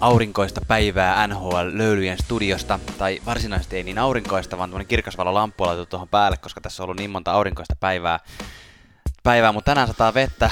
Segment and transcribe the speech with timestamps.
[0.00, 5.90] aurinkoista päivää NHL-löylyjen studiosta, tai varsinaisesti ei niin aurinkoista, vaan tuommoinen kirkasvalo lamppu on laitettu
[5.90, 8.20] tuohon päälle, koska tässä on ollut niin monta aurinkoista päivää,
[9.22, 10.50] päivää mutta tänään sataa vettä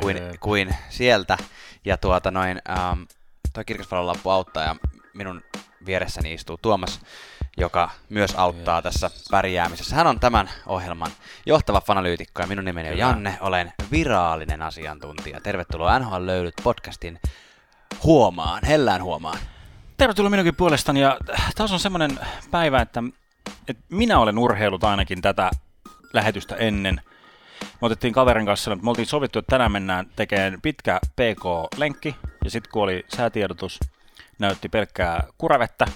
[0.00, 1.38] kuin, kuin sieltä,
[1.84, 3.02] ja tuota noin, ähm,
[3.52, 4.76] toi kirkasvalon lamppu auttaa, ja
[5.14, 5.42] minun
[5.86, 7.00] vieressäni istuu Tuomas,
[7.56, 8.82] joka myös auttaa Yes.
[8.82, 9.96] tässä pärjäämisessä.
[9.96, 11.10] Hän on tämän ohjelman
[11.46, 12.98] johtava fanalyytikko, ja minun nimeni on.
[12.98, 15.40] Janne, olen virallinen asiantuntija.
[15.40, 17.20] Tervetuloa NHL Löylyt podcastin
[18.04, 19.38] huomaan, hellään huomaan.
[19.96, 21.18] Tervetuloa minunkin puolestani ja
[21.56, 22.18] taas on semmoinen
[22.50, 23.02] päivä, että,
[23.68, 25.50] että minä olen urheilut ainakin tätä
[26.12, 27.00] lähetystä ennen.
[27.62, 32.72] Me otettiin kaverin kanssa, me oltiin sovittu, että tänään mennään tekemään pitkä PK-lenkki ja sitten
[32.72, 33.80] kun oli säätiedotus,
[34.38, 35.86] näytti pelkkää kuravettä,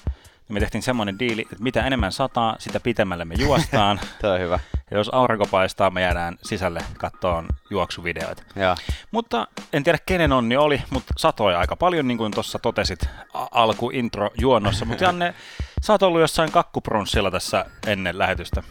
[0.49, 4.01] niin me tehtiin semmoinen diili, että mitä enemmän sataa, sitä pitemmälle me juostaan.
[4.21, 4.59] Tuo on hyvä.
[4.91, 8.43] ja jos aurinko paistaa, me jäädään sisälle kattoon juoksuvideoita.
[8.57, 8.77] Joo.
[9.11, 13.91] Mutta en tiedä kenen onni oli, mutta satoi aika paljon, niin kuin tuossa totesit alku
[13.91, 14.85] intro juonnossa.
[14.85, 15.35] Mutta Janne,
[15.83, 18.63] sä oot ollut jossain kakkuprunssilla tässä ennen lähetystä.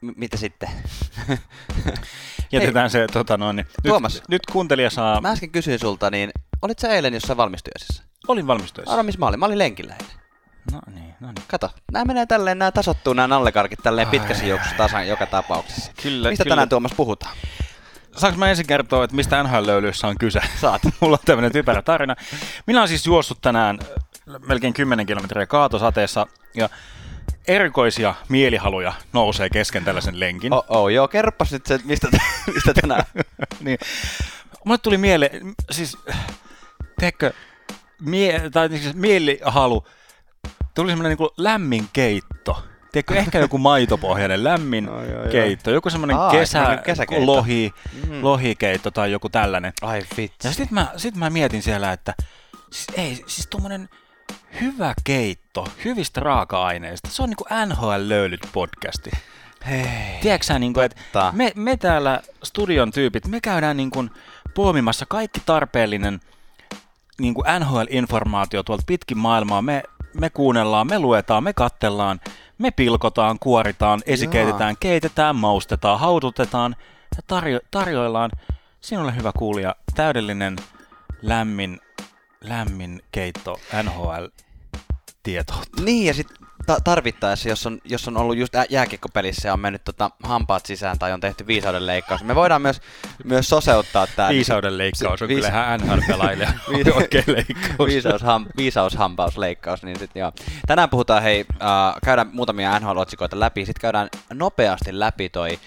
[0.00, 0.68] M- mitä sitten?
[2.52, 4.14] Jätetään se, tota noin, niin Tuomas.
[4.14, 6.30] nyt, nyt kuuntelija saa, Mä äsken kysyin sulta, niin
[6.62, 8.07] olit sä eilen jossain valmistujaisissa?
[8.28, 8.92] Olin valmistuessa.
[8.92, 9.40] Arvo, missä mä olin?
[9.40, 9.94] Mä olin lenkillä.
[10.72, 11.44] No niin, no niin.
[11.48, 14.10] Kato, nämä menee tälleen, nämä tasottuu nämä nallekarkit tälleen Ai.
[14.10, 15.92] pitkässä juoksussa tasan joka tapauksessa.
[16.02, 16.52] Kyllä, Mistä kyllä.
[16.52, 17.36] tänään Tuomas puhutaan?
[18.16, 20.40] Saanko mä ensin kertoa, että mistä NHL-löylyissä on kyse?
[20.60, 20.82] Saat.
[21.00, 22.16] Mulla on tämmöinen typerä tarina.
[22.66, 26.68] Minä olen siis juossut tänään äh, melkein 10 kilometriä kaatosateessa ja
[27.48, 30.52] erikoisia mielihaluja nousee kesken tällaisen lenkin.
[30.52, 32.08] Oh, oh, joo, kerropas nyt se, mistä,
[32.54, 33.04] mistä tänään.
[33.60, 33.78] niin.
[34.64, 35.98] Mulle tuli mieleen, siis,
[37.00, 37.32] teekö,
[38.00, 39.86] mie, tai siis mielihalu,
[40.74, 42.64] tuli semmoinen niin lämmin keitto.
[42.92, 45.28] Tiedätkö, ehkä joku maitopohjainen lämmin Ai, ai, ai.
[45.30, 47.26] keitto, joku semmoinen Aa, kesä, kesäkeitto.
[47.26, 47.72] lohi,
[48.08, 48.24] Mm.
[48.24, 49.72] lohikeitto tai joku tällainen.
[49.82, 50.48] Ai vitsi.
[50.48, 52.14] Ja sitten mä, sit mä mietin siellä, että
[52.72, 53.88] siis ei, siis tuommoinen
[54.60, 59.10] hyvä keitto, hyvistä raaka-aineista, se on niinku NHL-löylyt podcasti.
[59.68, 59.86] Hei.
[60.20, 64.10] Tiedätkö sä, niin kuin, että me, me täällä studion tyypit, me käydään niin kuin
[64.54, 66.20] poimimassa kaikki tarpeellinen
[67.20, 69.62] niin kuin NHL-informaatio tuolta pitkin maailmaa.
[69.62, 69.82] Me,
[70.20, 72.20] me kuunnellaan, me luetaan, me kattellaan,
[72.58, 76.76] me pilkotaan, kuoritaan, esikeitetään, keitetään, maustetaan, haudutetaan
[77.16, 78.30] ja tarjo- tarjoillaan
[78.80, 80.56] sinulle hyvä kuulija täydellinen
[81.22, 81.80] lämmin,
[82.40, 85.82] lämmin keitto NHL-tietoutta.
[85.82, 89.84] Niin, ja sitten ta- tarvittaessa, jos on, jos on ollut just jääkiekkopelissä ja on mennyt
[89.84, 92.80] tota, hampaat sisään tai on tehty viisauden leikkaus, me voidaan myös,
[93.24, 94.28] myös soseuttaa tämä.
[94.28, 97.88] Viisauden leikkaus on Viis- kyllä ihan NHL-pelaille Viis- oikein leikkaus.
[97.88, 100.32] Viisausham, viisaushampausleikkaus, niin sit joo.
[100.66, 101.68] Tänään puhutaan, hei, äh,
[102.04, 105.58] käydään muutamia NHL-otsikoita läpi, sitten käydään nopeasti läpi toi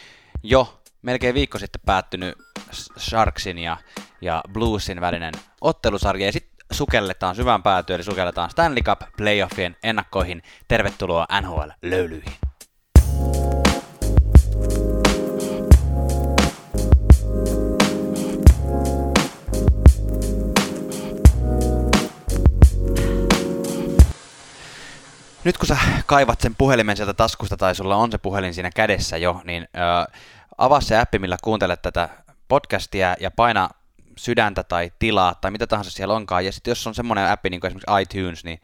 [0.43, 2.37] jo melkein viikko sitten päättynyt
[2.99, 3.77] Sharksin ja,
[4.21, 10.41] ja Bluesin välinen ottelusarja, ja sitten sukelletaan syvään päätyyn, eli sukelletaan Stanley Cup playoffien ennakkoihin.
[10.67, 12.37] Tervetuloa NHL-löylyihin.
[25.43, 29.17] Nyt kun sä kaivat sen puhelimen sieltä taskusta tai sulla on se puhelin siinä kädessä
[29.17, 30.11] jo, niin ö,
[30.57, 32.09] avaa se appi, millä kuuntelet tätä
[32.47, 33.69] podcastia ja paina
[34.21, 36.45] sydäntä tai tilaa tai mitä tahansa siellä onkaan.
[36.45, 38.61] Ja sitten jos on semmoinen appi niin kuin esimerkiksi iTunes niin,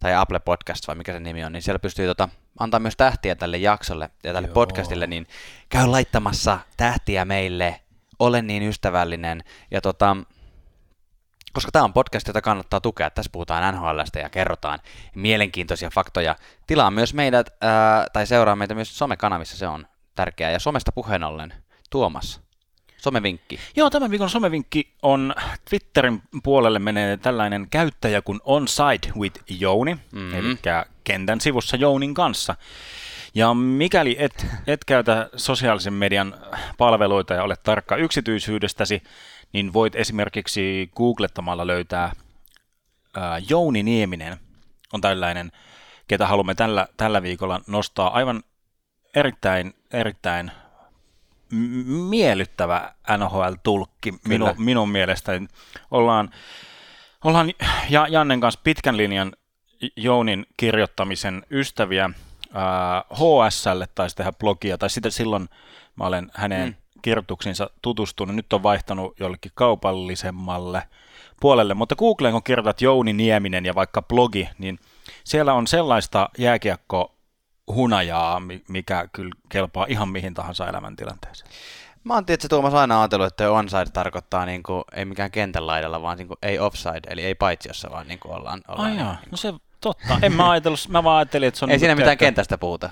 [0.00, 2.28] tai Apple Podcast vai mikä se nimi on, niin siellä pystyy tota,
[2.58, 4.54] antaa myös tähtiä tälle jaksolle ja tälle Joo.
[4.54, 5.26] podcastille, niin
[5.68, 7.80] käy laittamassa tähtiä meille,
[8.18, 10.16] ole niin ystävällinen ja tota,
[11.52, 13.10] koska tämä on podcast, jota kannattaa tukea.
[13.10, 14.78] Tässä puhutaan NHLstä ja kerrotaan
[15.14, 16.36] mielenkiintoisia faktoja.
[16.66, 20.50] Tilaa myös meidät, ää, tai seuraa meitä myös somekanavissa, se on tärkeää.
[20.50, 21.54] Ja somesta puheen ollen,
[21.90, 22.45] Tuomas,
[23.06, 23.58] somevinkki.
[23.76, 25.34] Joo, tämän viikon somevinkki on
[25.70, 30.18] Twitterin puolelle menee tällainen käyttäjä kuin Onside with Jouni, Mhm.
[30.18, 30.34] mm-hmm.
[30.38, 30.56] eli
[31.04, 32.54] kentän sivussa Jounin kanssa.
[33.34, 36.34] Ja mikäli et, et käytä sosiaalisen median
[36.78, 39.02] palveluita ja ole tarkka yksityisyydestäsi,
[39.52, 42.12] niin voit esimerkiksi googlettamalla löytää
[43.16, 44.36] ää, Jouni Nieminen
[44.92, 45.52] on tällainen,
[46.08, 48.42] ketä haluamme tällä, tällä viikolla nostaa aivan
[49.14, 50.50] erittäin, erittäin
[52.10, 55.46] miellyttävä NHL-tulkki minu, minun mielestäni.
[55.90, 56.30] Ollaan,
[57.24, 57.52] ollaan
[57.90, 59.32] ja Jannen kanssa pitkän linjan
[59.96, 62.10] Jounin kirjoittamisen ystäviä
[63.14, 65.48] HSL taisi tehdä blogia, tai sitä silloin
[65.96, 66.74] mä olen hänen Mm.
[66.74, 67.00] mm.
[67.02, 68.36] kirjoituksiinsa tutustunut.
[68.36, 70.82] Nyt on vaihtanut jollekin kaupallisemmalle
[71.40, 74.78] puolelle, mutta Googleen kun kirjoitat Jouni Nieminen ja vaikka blogi, niin
[75.24, 77.15] siellä on sellaista jääkiekko
[77.74, 81.50] hunajaa, mi- mikä kyllä kelpaa ihan mihin tahansa elämäntilanteeseen.
[82.04, 86.02] Mä oon tietysti Tuomas aina ajatellut, että onside tarkoittaa niin kuin, ei mikään kentän laidalla,
[86.02, 88.62] vaan niin kuin, ei offside, eli ei paitsiossa, vaan niin kuin ollaan.
[88.68, 90.18] ollaan Ai niin, no se totta.
[90.22, 91.70] En mä ajatellut, mä vaan ajattelin, että se on...
[91.70, 92.90] ei niinku, siinä mitään tiedätkö, kentästä puhuta.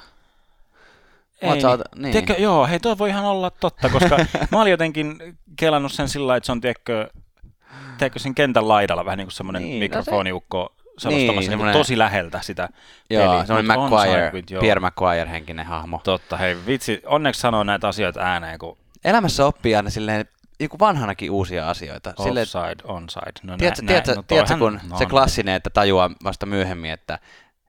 [1.43, 2.03] Ei, sä niin.
[2.03, 2.13] niin.
[2.13, 4.17] Tiedätkö, joo, hei toi voi ihan olla totta, koska
[4.51, 7.09] mä olin jotenkin kelannut sen sillä että se on, tiedätkö,
[7.99, 11.59] tiedätkö sen kentän laidalla vähän niin kuin semmoinen Niin, niin, no se- mikrofoniukko selostamassa Niin,
[11.65, 12.69] niin, tosi läheltä sitä
[13.11, 13.47] Joo, peliä.
[13.47, 14.33] semmoinen McQuire.
[14.61, 16.01] Pierre McQuire henkinen hahmo.
[16.05, 20.25] Totta, hei vitsi, onneksi sanoo näitä asioita ääneen, kun Elämässä oppii aina silleen,
[20.61, 22.15] joku vanhanakin uusia asioita.
[22.23, 23.33] Silleen, offside, onside.
[23.43, 27.19] No, tiedätkö, nä- tiedätkö, no tiedätkö, kun no, se klassinen, että tajuaa vasta myöhemmin, että,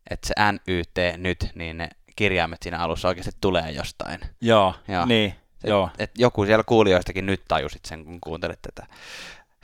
[0.10, 4.19] että se NYT nyt, niin ne kirjaimet siinä alussa oikeasti tulee jostain.
[4.42, 5.06] Joo, Joo.
[5.06, 5.89] niin, Et, joo.
[6.00, 8.88] et joku siellä kuulijoistakin nyt tajusit sen, kun kuuntelit tätä.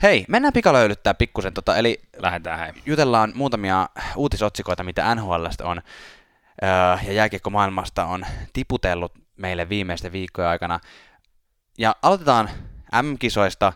[0.02, 2.72] Hei, mennään pikalöylyttää pikkusen, tota, eli Lähdetään hei.
[2.86, 5.82] jutellaan muutamia uutisotsikoita, mitä NHLstä on
[6.62, 6.70] öö,
[7.06, 10.80] ja jääkiekkomaailmasta on tiputellut meille viimeisten viikkojen aikana.
[11.78, 12.50] Ja aloitetaan
[13.02, 13.72] M-kisoista,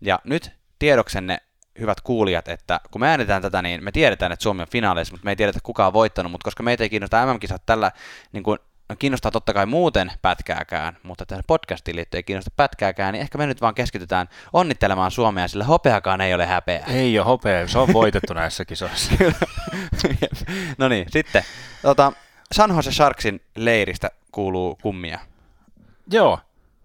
[0.00, 1.38] ja nyt tiedoksenne,
[1.80, 5.24] hyvät kuulijat, että kun me äänetään tätä, niin me tiedetään, että Suomi on finaaleissa, mutta
[5.24, 7.92] me ei tiedetä, kuka on voittanut, mutta koska meitä ei kiinnosta MM-kisat tällä,
[8.32, 8.58] niin kuin,
[8.92, 13.38] no kiinnostaa totta kai muuten pätkääkään, mutta tähän podcastiin liittyen ei kiinnosta pätkääkään, niin ehkä
[13.38, 16.84] me nyt vaan keskitytään onnittelemaan Suomea, sillä hopeakaan ei ole häpeä.
[16.88, 19.12] Ei ole hopea, se on voitettu näissä kisoissa.
[20.78, 21.42] no niin, sitten.
[21.82, 22.12] Tota,
[22.52, 25.18] San Jose Sharksin leiristä kuuluu kummia.
[26.10, 26.40] Joo.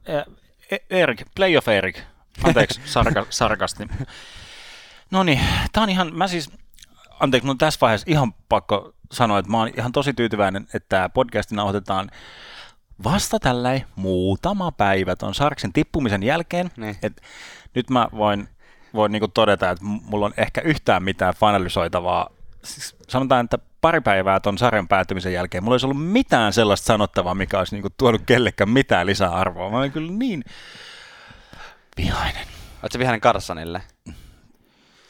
[0.06, 0.32] E-
[0.72, 2.00] E- Erik, playoff Erik.
[2.44, 3.84] Anteeksi, sarka, sarkasti.
[5.12, 5.40] No niin,
[5.72, 6.50] tää on ihan, mä siis,
[7.20, 11.10] anteeksi, mun tässä vaiheessa ihan pakko sanoa, että mä oon ihan tosi tyytyväinen, että tää
[11.10, 12.10] podcasti nauhoitetaan
[13.04, 16.72] vasta tällä muutama päivä ton Sarksin tippumisen jälkeen.
[16.78, 16.98] Niin.
[17.04, 17.22] Et
[17.76, 18.50] nyt mä voin,
[18.94, 22.30] voin niinku todeta, että mulla on ehkä yhtään mitään finalisoitavaa.
[22.64, 26.86] Siis sanotaan, että pari päivää ton sarjan päättymisen jälkeen mulla ei olisi ollut mitään sellaista
[26.86, 29.70] sanottavaa, mikä olisi niinku tuonut kellekään mitään lisäarvoa.
[29.70, 30.44] Mä olen kyllä niin
[31.98, 32.48] vihainen.
[32.84, 33.82] Oletko vihainen Carsonille?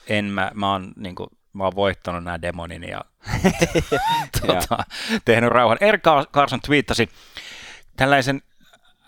[0.07, 3.01] En mä, mä oon, niinku, mä oon voittanut nämä demonini ja
[4.47, 4.77] tota,
[5.25, 5.77] tehnyt rauhan.
[5.81, 7.09] Erik Carson twiittasi
[7.95, 8.41] tällaisen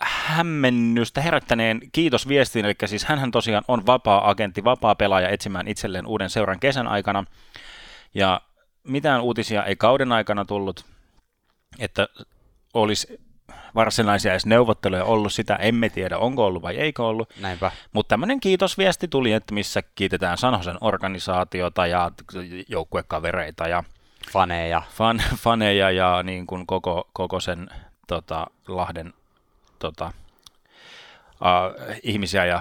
[0.00, 6.86] hämmennystä herättäneen kiitosviestin, eli siis hän tosiaan on vapaa-agentti, vapaa-pelaaja etsimään itselleen uuden seuran kesän
[6.86, 7.24] aikana,
[8.14, 8.40] ja
[8.84, 10.84] mitään uutisia ei kauden aikana tullut,
[11.78, 12.08] että
[12.74, 13.20] olisi
[13.74, 17.72] varsinaisia edes neuvotteluja ollut, sitä emme tiedä, onko ollut vai eikö ollut, Näinpä.
[17.92, 22.10] mutta tämmöinen kiitosviesti tuli, että missä kiitetään Sanosen organisaatiota ja
[22.68, 23.84] joukkuekavereita ja
[24.32, 24.82] Faneja.
[24.90, 27.70] fan, faneja ja niin kuin koko, koko sen
[28.06, 29.12] tota, Lahden
[29.78, 30.12] tota,
[31.30, 32.60] uh, ihmisiä ja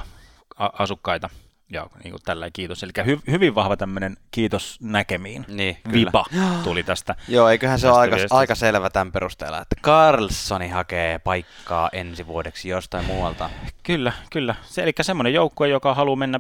[0.58, 1.30] a, asukkaita.
[1.72, 2.84] Ja niin kuin tällä kiitos.
[2.84, 5.46] Eli hy, hyvin vahva tämmöinen kiitos näkemiin.
[5.48, 5.94] Niin, kyllä.
[5.94, 6.26] Vipa
[6.64, 7.16] tuli tästä.
[7.28, 8.36] Joo, eiköhän se Tästä ole aika, viestistä.
[8.38, 13.50] aika selvä tämän perusteella, että Carlsoni hakee paikkaa ensi vuodeksi jostain muualta.
[13.84, 14.56] Kyllä, kyllä.
[14.64, 16.40] Se, eli semmoinen joukkue, joka haluaa mennä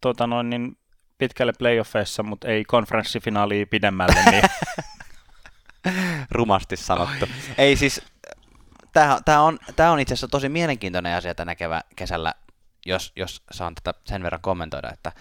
[0.00, 0.76] tota noin, niin
[1.18, 4.42] pitkälle playoffeissa, mutta ei konferenssifinaaliin pidemmälle, niin
[6.30, 7.26] Rumasti sanottu.
[7.58, 8.02] Ei siis,
[9.24, 12.34] tämä, on, tämä on itse asiassa tosi mielenkiintoinen asia tänä kevä, kesällä,
[12.88, 15.12] jos, jos saan tätä sen verran kommentoida, että,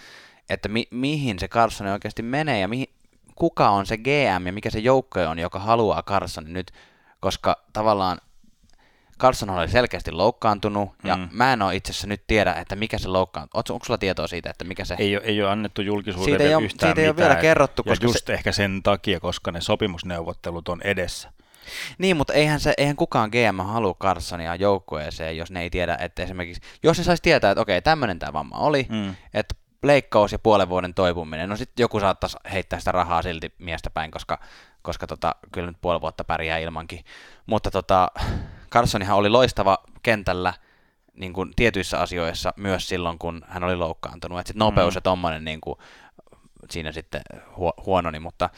[0.49, 2.87] että mi, mihin se Carlson oikeasti menee ja mihin,
[3.35, 6.71] kuka on se GM ja mikä se joukkue on, joka haluaa Carlsonin nyt,
[7.19, 8.17] koska tavallaan
[9.19, 11.29] Carlson oli selkeästi loukkaantunut, ja Mm.
[11.31, 13.47] mä en ole itse asiassa nyt tiedä, että mikä se loukkaan.
[13.53, 14.95] Onko, sulla tietoa siitä, että mikä se...
[14.99, 17.29] ei ole, ei ole annettu julkisuuteen Siitä ei ole- yhtään siitä ei ole mitään.
[17.29, 18.33] vielä kerrottu, ja koska just se...
[18.33, 21.31] ehkä sen takia, koska ne sopimusneuvottelut on edessä.
[21.97, 26.23] Niin, mutta eihän, se, eihän kukaan GM halua Carsonia joukkueeseen, jos ne ei tiedä, että
[26.23, 29.15] esimerkiksi, jos ne saisi tietää, että okei, tämmöinen tämä vamma oli, Mm.
[29.33, 33.89] että leikkaus ja puolen vuoden toipuminen, no sitten joku saattaisi heittää sitä rahaa silti miestä
[33.89, 34.39] päin, koska,
[34.81, 37.05] koska tota, kyllä nyt puoli vuotta pärjää ilmankin.
[37.45, 38.11] Mutta tota,
[38.71, 40.53] Carsonihan oli loistava kentällä
[41.13, 44.39] niin kuin tietyissä asioissa myös silloin, kun hän oli loukkaantunut.
[44.39, 44.97] Et sit nopeus Mm.
[44.97, 45.75] ja tommonen niin kuin,
[46.71, 47.21] siinä sitten
[47.57, 48.49] huo- huononi, mutta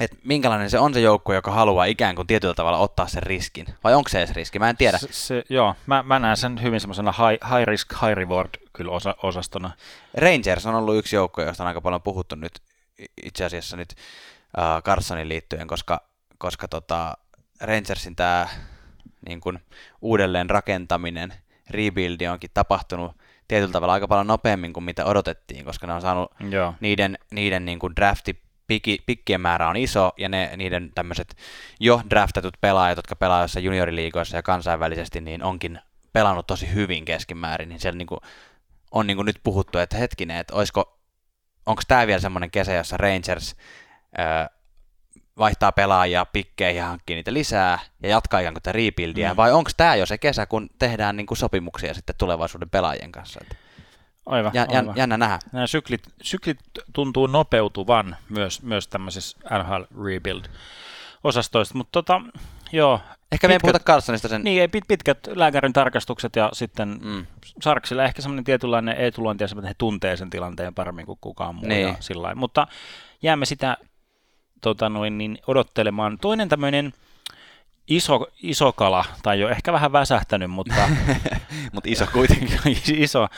[0.00, 3.66] et minkälainen se on se joukkue, joka haluaa ikään kuin tietyllä tavalla ottaa sen riskin?
[3.84, 4.58] Vai onko se edes riski?
[4.58, 4.98] Mä en tiedä.
[4.98, 8.92] Se, se, joo, mä, mä näen sen hyvin semmoisena high, high risk, high reward kyllä
[8.92, 9.70] osa, osastona.
[10.14, 12.52] Rangers on ollut yksi joukkue, josta on aika paljon puhuttu nyt
[13.22, 13.94] itse asiassa nyt
[14.58, 16.00] uh, Carsonin liittyen, koska,
[16.38, 17.16] koska tota,
[17.60, 18.48] Rangersin tämä
[19.26, 19.58] niin kun,
[20.00, 21.32] uudelleen rakentaminen,
[21.70, 23.12] rebuildi onkin tapahtunut
[23.48, 26.74] tietyllä tavalla aika paljon nopeammin kuin mitä odotettiin, koska ne on saanut Joo.
[26.80, 31.36] niiden, niiden niin kuin drafti piki, pikkien määrä on iso, ja ne, niiden tämmöiset
[31.80, 35.80] jo draftatut pelaajat, jotka pelaa jossain junioriliigoissa ja kansainvälisesti, niin onkin
[36.12, 38.20] pelannut tosi hyvin keskimäärin, niin siellä niin kuin,
[38.90, 40.98] on niin kuin nyt puhuttu, että hetkinen, että olisiko,
[41.66, 43.56] onko tämä vielä semmoinen kesä, jossa Rangers
[44.16, 44.50] ää,
[45.38, 49.36] vaihtaa pelaajia pikkeihin ja hankkii niitä lisää ja jatkaa ikään kuin tätä rebuildia, Mm.
[49.36, 53.40] vai onko tämä jo se kesä, kun tehdään niin kuin sopimuksia sitten tulevaisuuden pelaajien kanssa?
[53.42, 53.56] Et
[54.26, 54.96] Aivan, jä, aivan.
[54.96, 55.38] jännä nähdä.
[55.52, 56.58] Nämä syklit, syklit
[56.92, 62.20] tuntuu nopeutuvan myös, myös tämmöisessä NHL Rebuild-osastoista, mutta tota,
[62.72, 63.00] joo.
[63.32, 64.42] Ehkä me ei puhuta Carlsonista sen...
[64.44, 67.26] Niin, ei pit, pitkät lääkärin tarkastukset ja sitten Mm.
[67.62, 71.68] Sarksilla ehkä semmoinen tietynlainen etulointi, että he tuntee sen tilanteen paremmin kuin kukaan muu.
[71.68, 71.88] Niin.
[71.88, 72.34] Ja sillä.
[72.34, 72.66] Mutta
[73.22, 73.76] jäämme sitä
[74.60, 76.18] tota noin, niin odottelemaan.
[76.18, 76.92] Toinen tämmöinen
[77.90, 80.74] iso, iso kala, tai jo ehkä vähän väsähtänyt, mutta
[81.72, 82.58] Mutta iso kuitenkin.
[83.04, 83.28] iso,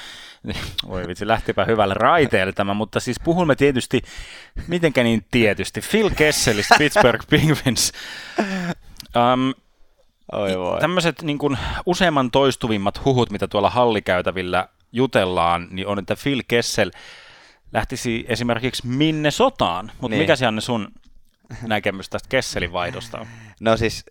[0.89, 4.03] voi vitsi, lähtipä hyvälle raiteelle tämä, mutta siis puhumme tietysti,
[4.67, 7.93] mitenkä niin tietysti, Phil Kesselistä Pittsburgh Penguins.
[9.17, 9.55] Um,
[10.33, 10.81] Oi voi.
[10.81, 16.91] Tämmöiset niin kuin useamman toistuvimmat huhut, mitä tuolla hallikäytävillä jutellaan, niin on, että Phil Kessel
[17.73, 19.93] lähtisi esimerkiksi minne sotaan.
[20.01, 20.23] Mutta Niin.
[20.23, 20.89] mikä se Janne sun
[21.63, 23.27] näkemys tästä Kesselin vaihdosta on?
[23.61, 24.05] No siis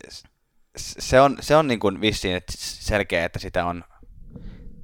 [0.78, 3.84] se on, se on niin kuin vissiin että selkeä, että sitä on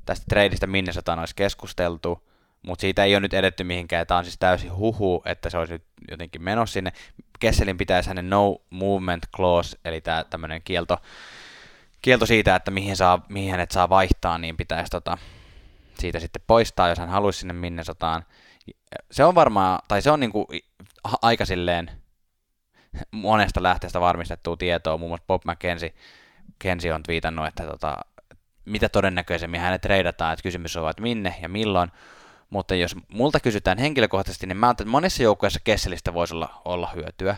[0.06, 2.27] tästä tradeista Minnesotaan olisi keskusteltu,
[2.62, 4.08] mutta siitä ei ole nyt edetty mihinkään.
[4.08, 6.91] Tämä on siis täysin huhu, että se olisi nyt jotenkin menossa sinne.
[7.39, 10.98] Kesselin pitäisi hänen no movement clause, eli tämä tämmöinen kielto,
[12.01, 15.17] kielto siitä, että mihin, saa, mihin hänet saa vaihtaa, niin pitäisi tota,
[16.00, 18.25] siitä sitten poistaa, jos hän haluaisi sinne Minnesotaan.
[19.12, 20.65] Se on varmaan, tai se on i-
[21.03, 21.91] a- aika silleen
[23.12, 25.94] monesta lähteestä varmistettua tietoa, muun muassa Bob McKenzie
[26.60, 27.98] Kensi on twiitannut, että tota,
[28.66, 31.92] mitä todennäköisemmin hänet treidataan, että kysymys on, että minne ja milloin,
[32.50, 37.36] mutta jos multa kysytään henkilökohtaisesti, niin mä että monissa joukkueissa Kesselistä voisi olla, olla hyötyä,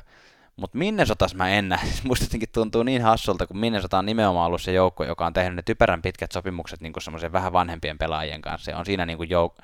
[0.55, 1.79] mutta Minnesotas mä en näe.
[2.07, 5.55] Musta jotenkin tuntuu niin hassulta, kun Minnesota on nimenomaan ollut se joukko, joka on tehnyt
[5.55, 8.71] ne typerän pitkät sopimukset niin semmoisen vähän vanhempien pelaajien kanssa.
[8.71, 9.63] Ja on siinä niin jouk-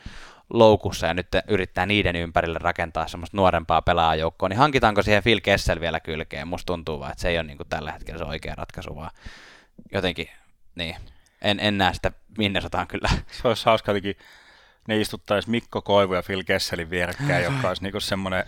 [0.50, 5.80] loukussa ja nyt yrittää niiden ympärille rakentaa semmoista nuorempaa pelaajoukkoa, niin hankitaanko siihen Phil Kessel
[5.80, 6.48] vielä kylkeen?
[6.48, 9.12] Musta tuntuu vaan, että se ei ole niin kuin tällä hetkellä se oikea ratkaisu, vaan
[9.92, 10.28] jotenkin,
[10.76, 10.96] niin,
[11.42, 13.10] en, en näe sitä Minnesotaan kyllä.
[13.32, 14.18] Se olisi hauska jotenkin,
[14.88, 18.46] ne istuttaisi Mikko Koivu ja Phil Kesselin vierekkäin, joka olisi niinku semmoinen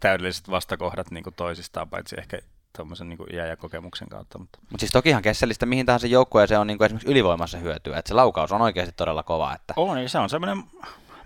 [0.00, 2.38] täydelliset vastakohdat niinku toisistaan, paitsi ehkä
[2.76, 4.38] tuommoisen niinku iän ja kokemuksen kautta.
[4.38, 8.08] Mutta Mutta siis tokihan Kesselistä mihin tahansa joukkueeseen on niin kuin esimerkiksi ylivoimassa hyötyä, että
[8.08, 9.54] se laukaus on oikeasti todella kova.
[9.54, 9.74] Että...
[9.76, 10.64] On, niin se on semmoinen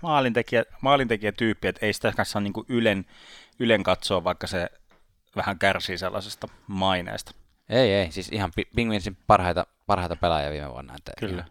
[0.01, 3.05] maalintekijä, maalintekijätyyppi, että ei sitä kanssa niin ylen,
[3.59, 4.69] ylen katsoa, vaikka se
[5.35, 7.31] vähän kärsii sellaisesta maineesta.
[7.69, 10.93] Ei, ei, siis ihan Pi- Penguinsin parhaita, parhaita pelaajia viime vuonna.
[10.97, 11.45] Että Kyllä.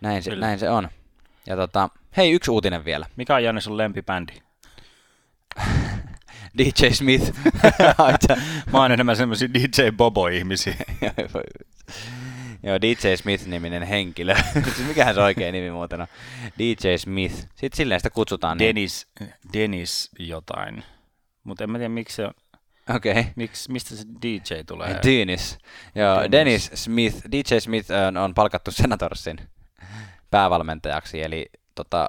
[0.00, 0.46] Näin se, Kyllä.
[0.46, 0.88] näin se on.
[1.46, 3.06] Ja tota, hei, yksi uutinen vielä.
[3.16, 4.32] Mikä on Janne sun lempibändi?
[6.58, 7.32] DJ Smith.
[8.72, 10.74] Mä oon enemmän semmoisia DJ Bobo-ihmisiä.
[12.66, 14.34] Joo, DJ Smith-niminen henkilö.
[14.76, 16.06] siis mikähän se oikein nimi muuten on?
[16.58, 17.34] DJ Smith.
[17.34, 18.58] Sitten silleen sitä kutsutaan.
[18.58, 18.66] Niin.
[18.66, 19.06] Dennis,
[19.52, 20.84] Dennis jotain.
[21.44, 22.34] Mutta en mä tiedä, miksi se on,
[22.96, 23.12] Okei.
[23.12, 23.24] Okay.
[23.36, 25.00] miksi, mistä se DJ tulee.
[25.04, 25.58] Dennis.
[25.94, 26.30] Joo, Dennis.
[26.32, 27.16] Dennis Smith.
[27.32, 29.38] DJ Smith on, on palkattu Senatorsin
[30.30, 32.08] päävalmentajaksi, eli tota,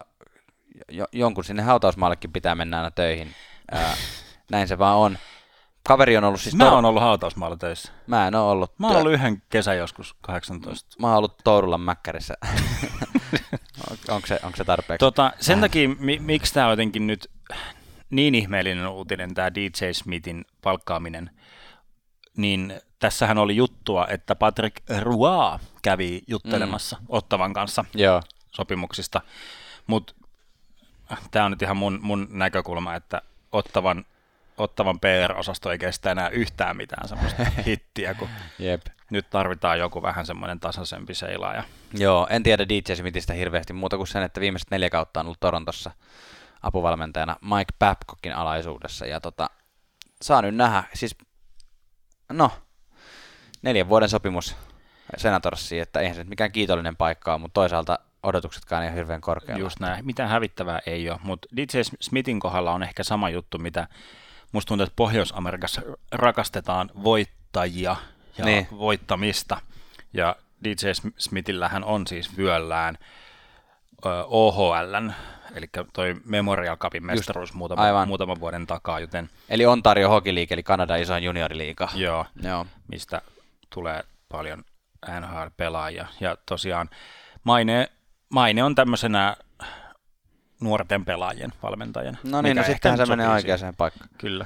[0.90, 3.36] jo, jonkun sinne hautausmaallekin pitää mennä aina töihin.
[3.72, 3.96] Ää,
[4.52, 5.18] näin se vaan on.
[5.88, 6.56] Kaveri on ollut siis...
[6.56, 7.92] Mä oon ollut hautausmaalla töissä.
[8.08, 8.80] Mä en oo ollut.
[8.80, 10.96] Mä oon ollut yhden kesän joskus 18.
[11.02, 12.34] Mä oon ollut Tourulan mäkkärissä.
[13.92, 15.00] On- onko, se, onko se tarpeeksi?
[15.00, 17.32] Tota, sen takia, mi- miksi tämä on jotenkin nyt
[18.10, 21.30] niin ihmeellinen uutinen, tämä DJ Smithin palkkaaminen,
[22.38, 27.06] niin tässähän oli juttua, että Patrick Roy kävi juttelemassa mm.
[27.10, 28.22] Ottavan kanssa Joo.
[28.52, 29.22] sopimuksista,
[29.88, 30.14] mutta
[31.32, 34.06] tämä on nyt ihan mun, mun näkökulma, että Ottavan,
[34.58, 38.82] Ottavan PR-osasto ei kestä enää yhtään mitään semmoista hittiä, kun Jep.
[39.10, 41.64] nyt tarvitaan joku vähän semmoinen tasaisempi seilaaja.
[41.94, 45.40] Joo, en tiedä DJ Smithistä hirveästi muuta kuin sen, että viimeiset neljä kautta on ollut
[45.40, 45.92] Torontossa
[46.62, 49.06] apuvalmentajana Mike Babcockin alaisuudessa.
[49.06, 49.50] Ja tota,
[50.22, 51.16] saa nyt nähdä, siis
[52.32, 52.52] no,
[53.62, 54.56] neljän vuoden sopimus
[55.18, 59.22] Senatorsiin, että eihän se nyt mikään kiitollinen paikka ole, mutta toisaalta odotuksetkaan ei ole hirveän
[59.22, 59.60] korkealla.
[59.60, 60.06] Just näin.
[60.06, 63.88] Mitään hävittävää ei ole, mutta DJ Smithin kohdalla on ehkä sama juttu, mitä
[64.56, 65.82] musta tuntuu, että Pohjois-Amerikassa
[66.12, 67.96] rakastetaan voittajia
[68.38, 68.68] ja Niin.
[68.72, 69.58] voittamista.
[70.14, 72.98] Ja DJ Sm- Smithillähän on siis vyöllään
[74.06, 75.14] ö, OHLn,
[75.56, 78.08] eli toi Memorial Cupin mestaruus muutama, aivan.
[78.08, 81.90] muutaman vuoden takaa, joten Eli Ontario Hockey League, eli Kanadan isoin junioriliiga.
[81.96, 82.66] joo, Joo.
[82.88, 83.22] mistä
[83.70, 84.64] tulee paljon
[85.20, 86.06] NHL-pelaajia.
[86.20, 86.90] Ja tosiaan
[87.44, 87.90] maine,
[88.30, 89.38] maine on tämmöisenä
[90.60, 92.18] nuorten pelaajien valmentajana.
[92.24, 94.10] No niin, no sittenhän se menee oikeaan paikkaan.
[94.18, 94.46] Kyllä.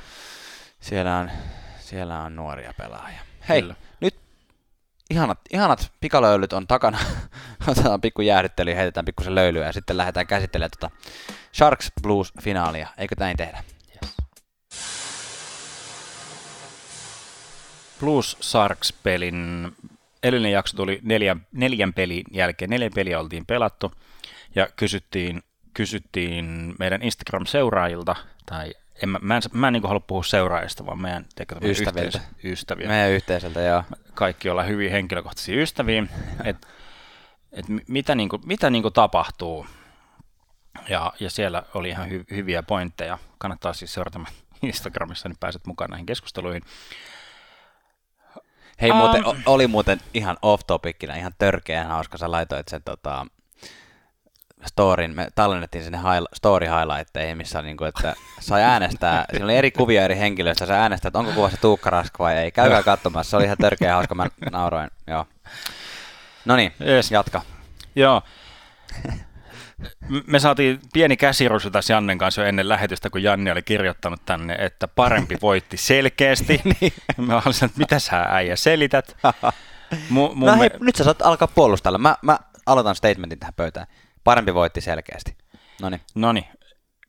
[0.79, 1.31] Siellä on,
[1.79, 3.19] siellä on nuoria pelaajia.
[3.49, 3.75] Hei, Kyllä.
[3.99, 4.15] nyt
[5.09, 6.99] ihanat, ihanat pikalöylyt on takana.
[7.67, 10.91] Otetaan pikku jäähdyttely, heitetään pikkusen löylyä ja sitten lähdetään käsittelemään tota
[11.53, 12.87] Sharks Blues-finaalia.
[12.97, 13.63] Eikö näin tehdä?
[13.89, 14.15] Yes.
[17.99, 19.71] Blues Sharks-pelin
[20.23, 22.69] edellinen jakso tuli neljän, neljän pelin jälkeen.
[22.69, 23.91] Neljän peliä oltiin pelattu
[24.55, 28.73] ja kysyttiin, kysyttiin meidän Instagram-seuraajilta, tai
[29.03, 31.25] en, mä, mä en, mä en niin halua puhua seuraajista, vaan meidän
[31.61, 32.17] ystäviltä.
[32.17, 32.87] Yhteis, ystäviä.
[32.87, 33.83] Meidän yhteisöltä, joo.
[34.13, 36.03] Kaikki ollaan hyvin henkilökohtaisia ystäviä.
[36.43, 36.67] Et,
[37.51, 39.67] et mitä, niin kuin, mitä niin kuin tapahtuu.
[40.89, 43.17] Ja, ja siellä oli ihan hy, hyviä pointteja.
[43.37, 44.19] Kannattaa siis seurata
[44.61, 46.61] Instagramissa, niin pääset mukaan näihin keskusteluihin.
[48.81, 53.25] Hei, muuten, um, oli muuten ihan off topicina, ihan törkeän hauska, sä laitoit sen tota,
[54.65, 59.55] storin, me tallennettiin sinne high, story highlightteihin, missä niin kuin, että sai äänestää, siinä oli
[59.55, 63.29] eri kuvia eri henkilöistä, sä äänestää, että onko kuvassa Tuukka Rask vai ei, käykää katsomassa,
[63.29, 65.25] se oli ihan törkeä hauska, mä nauroin, joo.
[66.45, 67.11] No niin, yes.
[67.11, 67.41] jatka.
[67.95, 68.21] Joo,
[70.27, 74.55] me saatiin pieni käsirusu tässä Jannen kanssa jo ennen lähetystä, kun Janni oli kirjoittanut tänne,
[74.59, 76.61] että parempi voitti selkeästi.
[76.81, 76.93] niin.
[77.17, 79.17] Mä olisin, että mitä sä äijä selität?
[80.09, 80.77] Mu, no hei, me...
[80.79, 81.97] nyt sä saat alkaa puolustella.
[81.97, 83.87] Mä, mä aloitan statementin tähän pöytään.
[84.29, 85.35] Parempi voitti selkeästi.
[85.81, 86.01] Noniin.
[86.15, 86.45] Noniin.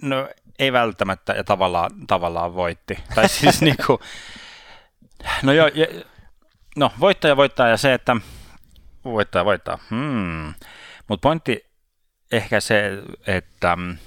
[0.02, 2.98] No ei välttämättä ja tavallaan, tavallaan voitti.
[3.14, 4.00] Tai siis niinku,
[5.42, 5.86] no joo, ja,
[6.76, 8.16] no voittaja voittaa ja se, että
[9.04, 9.78] voittaja voittaa.
[9.90, 10.54] Hmm.
[11.08, 11.64] Mutta pointti
[12.32, 12.90] ehkä se,
[13.26, 13.98] että mm,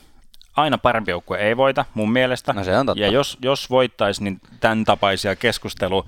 [0.55, 2.53] aina parempi joukkue ei voita mun mielestä.
[2.53, 3.01] No se on totta.
[3.01, 6.05] Ja jos, jos voittaisi, niin tämän tapaisia keskustelu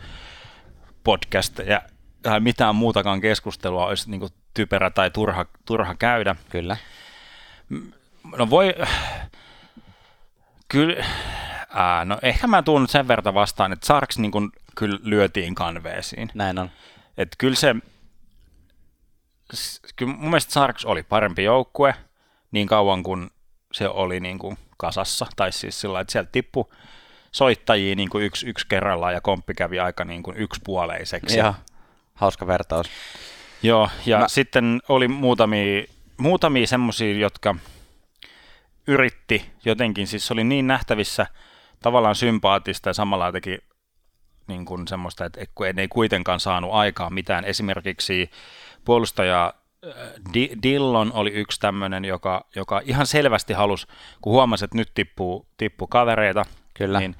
[1.67, 1.81] ja
[2.39, 6.35] mitään muutakaan keskustelua olisi niin typerä tai turha, turha käydä.
[6.49, 6.77] Kyllä.
[8.37, 8.73] No voi,
[10.67, 11.05] kyllä,
[11.69, 16.31] ää, no ehkä mä tuun sen verran vastaan, että Sarks niin kuin, kyllä lyötiin kanveesiin.
[16.33, 16.69] Näin on.
[17.17, 17.75] Että kyllä se,
[19.95, 21.95] kyllä mun mielestä Sarks oli parempi joukkue
[22.51, 23.29] niin kauan kuin
[23.71, 26.65] se oli niin kuin kasassa, tai siis sillä että sieltä tippui
[27.31, 31.37] soittajia niin kuin yksi, yksi kerrallaan ja komppi kävi aika niin kuin yksipuoleiseksi.
[31.37, 31.53] Ja,
[32.13, 32.87] hauska vertaus.
[33.63, 34.27] Joo, ja Mä...
[34.27, 35.83] sitten oli muutamia,
[36.17, 37.55] muutamia semmoisia, jotka
[38.87, 41.27] yritti jotenkin, siis oli niin nähtävissä
[41.79, 43.57] tavallaan sympaattista ja samalla teki
[44.47, 47.45] niin kuin semmoista, että ei, ei kuitenkaan saanut aikaa mitään.
[47.45, 48.29] Esimerkiksi
[48.85, 49.53] puolustaja
[49.85, 49.91] äh,
[50.63, 53.87] Dillon oli yksi tämmöinen, joka, joka ihan selvästi halusi,
[54.21, 56.45] kun huomasi, että nyt tippuu, tippuu kavereita.
[56.73, 57.15] Kyllä, niin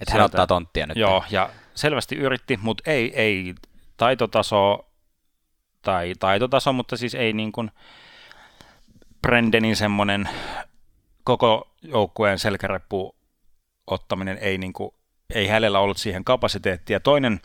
[0.00, 0.96] että hän ottaa tonttia nyt.
[0.96, 3.54] Joo, ja selvästi yritti, mutta ei, ei
[3.96, 4.90] taitotaso,
[5.82, 7.70] tai taitotaso, mutta siis ei niin kuin
[9.22, 10.28] Brendenin semmoinen
[11.24, 13.16] koko joukkueen selkäreppu
[13.86, 14.94] ottaminen ei, niin kuin,
[15.34, 17.00] ei hänellä ollut siihen kapasiteettia.
[17.00, 17.40] Toinen,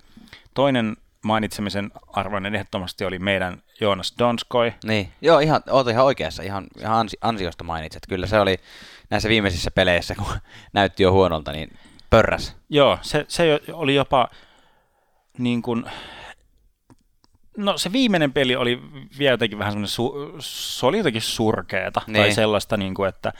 [0.54, 4.74] toinen mainitsemisen arvoinen ehdottomasti oli meidän Joonas Donskoi.
[4.84, 8.04] Niin, joo, ihan, oot ihan oikeassa, ihan, ihan ansi, ansiosta mainitset.
[8.10, 8.60] Kyllä se oli
[9.10, 10.34] näissä viimeisissä peleissä, kun
[10.74, 11.78] näytti jo huonolta, niin
[12.10, 12.56] pörräs.
[12.70, 14.30] Joo, se, se oli jopa
[15.38, 15.86] niin kuin,
[17.58, 18.82] no se viimeinen peli oli
[19.20, 22.22] vielä jotenkin vähän semmoinen, su, se oli jotenkin surkeeta, niin.
[22.22, 23.34] tai sellaista, niin kuin, että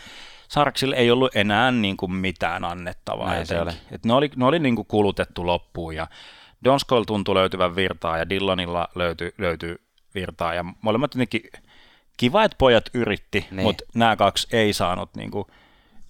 [0.48, 3.30] Sarksille ei ollut enää niin kuin mitään annettavaa.
[3.30, 3.72] Näin se oli.
[3.92, 6.08] Et ne oli, ne oli niin kuin kulutettu loppuun, ja
[6.64, 9.76] Donskoil tuntui löytyvän virtaa ja Dillonilla löytyi, löytyi
[10.16, 11.52] virtaa ja molemmat jotenkin
[12.18, 13.64] kiva, että pojat yritti, niin.
[13.64, 15.46] mutta nämä kaksi ei saanut niin kuin,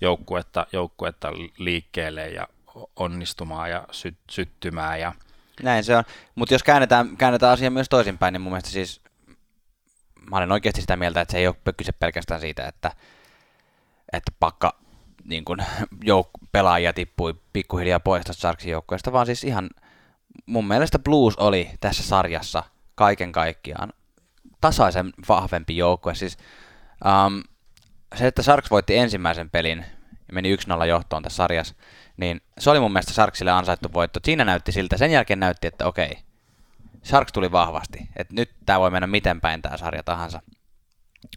[0.02, 2.48] joukkuetta, joukkuetta liikkeelle ja
[2.96, 5.00] onnistumaan ja sy- syttymään.
[5.00, 5.14] Ja...
[5.64, 6.04] Näin se on,
[6.36, 9.02] mutta jos käännetään, käännetään asia myös toisinpäin, niin mun mielestä siis
[10.30, 12.92] mä olen oikeasti sitä mieltä, että se ei ole kyse pelkästään siitä, että,
[14.14, 14.76] että pakka
[15.24, 15.60] niin kun,
[16.12, 19.70] jouk- pelaajia tippui pikkuhiljaa pois tästä joukkueesta, vaan siis ihan–
[20.46, 22.64] mun mielestä Blues oli tässä sarjassa
[22.96, 23.94] kaiken kaikkiaan
[24.62, 26.16] tasaisen vahvempi joukkue.
[26.16, 26.38] Siis,
[27.26, 27.44] um,
[28.16, 29.86] se, että Sarks voitti ensimmäisen pelin
[30.28, 31.76] ja meni 1-0 johtoon tässä sarjassa,
[32.22, 34.20] niin se oli mun mielestä Sarksille ansaittu voitto.
[34.26, 36.18] Siinä näytti siltä, sen jälkeen näytti, että okei,
[37.04, 40.42] Sharks tuli vahvasti, että nyt tämä voi mennä miten päin tämä sarja tahansa.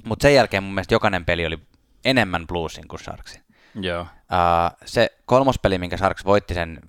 [0.04, 1.58] Mutta sen jälkeen mun mielestä jokainen peli oli
[2.04, 3.42] enemmän Bluesin kuin Sharksin.
[3.74, 4.00] Joo.
[4.00, 6.80] Uh, se kolmospeli, minkä Sharks voitti sen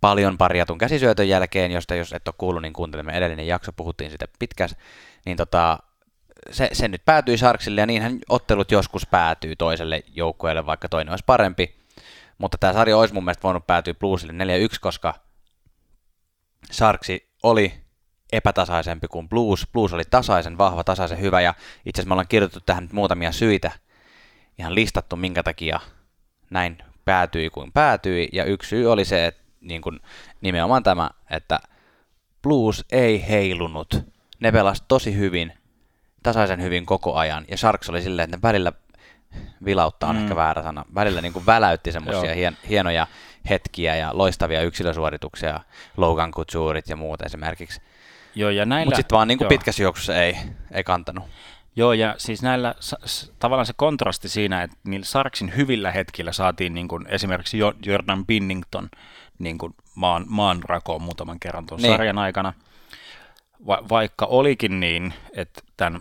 [0.00, 4.26] paljon parjatun käsisyötön jälkeen, josta jos et ole kuullut, niin kuuntelemme edellinen jakso, puhuttiin sitä
[4.38, 4.76] pitkäs,
[5.26, 5.78] niin tota,
[6.50, 11.24] se, se nyt päätyi Sharksille ja niinhän ottelut joskus päätyy toiselle joukkueelle, vaikka toinen olisi
[11.26, 11.85] parempi.
[12.38, 15.14] Mutta tämä sarja olisi mun mielestä voinut päätyä Bluesille 4-1, koska
[16.72, 17.72] Sharksi oli
[18.32, 19.66] epätasaisempi kuin Blues.
[19.72, 21.54] Blues oli tasaisen vahva, tasaisen hyvä ja
[21.86, 23.70] itse asiassa me ollaan kirjoitettu tähän nyt muutamia syitä,
[24.58, 25.80] ihan listattu minkä takia
[26.50, 30.00] näin päätyi kuin päätyi ja yksi syy oli se, että niin kuin
[30.40, 31.60] nimenomaan tämä, että
[32.42, 34.04] Blues ei heilunut.
[34.40, 35.52] Ne pelasi tosi hyvin,
[36.22, 38.72] tasaisen hyvin koko ajan, ja Sharks oli silleen, että ne välillä
[39.64, 40.22] vilauttaa on mm.
[40.22, 43.06] ehkä väärä sana, välillä niin kuin väläytti semmoisia hien, hienoja
[43.50, 45.60] hetkiä ja loistavia yksilösuorituksia,
[45.96, 47.80] Logan Couturet ja muut esimerkiksi.
[48.34, 48.84] Joo, ja näillä...
[48.84, 50.36] Mutta sitten vaan niin kuin pitkässä juoksussa ei,
[50.72, 51.24] ei kantanut.
[51.76, 52.74] Joo, ja siis näillä,
[53.38, 58.88] tavallaan se kontrasti siinä, että niillä Sarksin hyvillä hetkillä saatiin niin kuin esimerkiksi Jordan Binnington
[59.38, 61.92] niin kuin maan, maan rakoon muutaman kerran tuon niin.
[61.92, 62.52] sarjan aikana.
[63.66, 66.00] Va- vaikka olikin niin, että tämän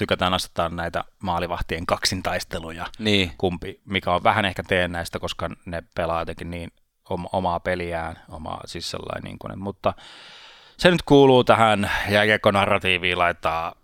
[0.00, 3.32] tykätään asettaa näitä maalivahtien kaksintaisteluja, niin.
[3.38, 6.72] kumpi, mikä on vähän ehkä teennäistä, koska ne pelaa jotenkin niin
[7.32, 9.94] omaa peliään, omaa, siis sellainen, niin kuin, mutta
[10.76, 13.74] se nyt kuuluu tähän jääkiekko-narratiiviin laittaa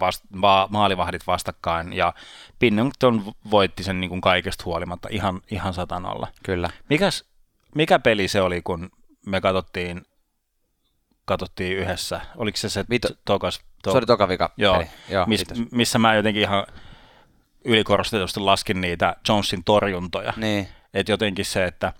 [0.00, 2.14] vast, ma, maalivahdit vastakkain, ja
[2.58, 6.28] Pinnington voitti sen niin kuin kaikesta huolimatta ihan, ihan satanalla.
[6.42, 6.70] Kyllä.
[6.90, 7.24] Mikäs,
[7.74, 8.90] mikä peli se oli, kun
[9.26, 10.02] me katsottiin,
[11.24, 12.20] katsottiin yhdessä?
[12.36, 13.60] Oliko se se Vito, tokas?
[13.82, 14.84] To, se oli toka vika joo.
[15.08, 16.66] Joo, mis, missä mä jotenkin ihan
[17.64, 20.32] ylikorostetusti laskin niitä Jonesin torjuntoja.
[20.36, 20.68] Niin.
[20.94, 21.92] Että jotenkin se, että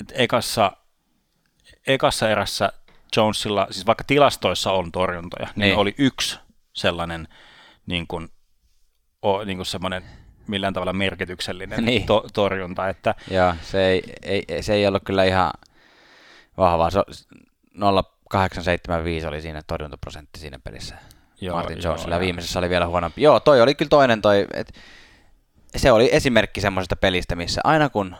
[0.00, 0.72] et ekassa,
[1.86, 2.72] ekassa erässä
[3.16, 6.38] Jonesilla, siis vaikka tilastoissa on torjuntoja, niin, niin oli yksi
[6.72, 7.28] sellainen
[7.86, 8.28] niin kuin,
[9.22, 10.02] o, niin kuin semmoinen
[10.46, 12.06] millään tavalla merkityksellinen niin.
[12.06, 12.88] to, torjunta.
[12.88, 13.14] Että...
[13.30, 15.50] Joo, se ei, ei, se ei ollut kyllä ihan
[16.56, 16.90] vahvaa.
[17.74, 20.94] 0,875 oli siinä torjuntaprosentti siinä pelissä.
[21.40, 22.20] Joo, Martin Jonesilla.
[22.20, 23.22] Viimeisessä oli vielä huonompi.
[23.22, 24.72] Joo, toi oli kyllä toinen toi, et,
[25.76, 28.16] se oli esimerkki semmoisesta pelistä, missä aina kun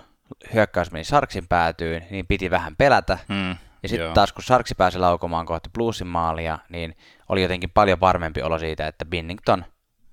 [0.54, 3.18] hyökkäys meni Sarksin päätyyn, niin piti vähän pelätä.
[3.28, 6.96] Hmm, ja sitten taas kun Sarksi pääsi laukomaan kohti Bluesin maalia, niin
[7.28, 9.64] oli jotenkin paljon varmempi olo siitä, että Binnington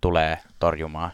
[0.01, 1.11] tulee torjumaan.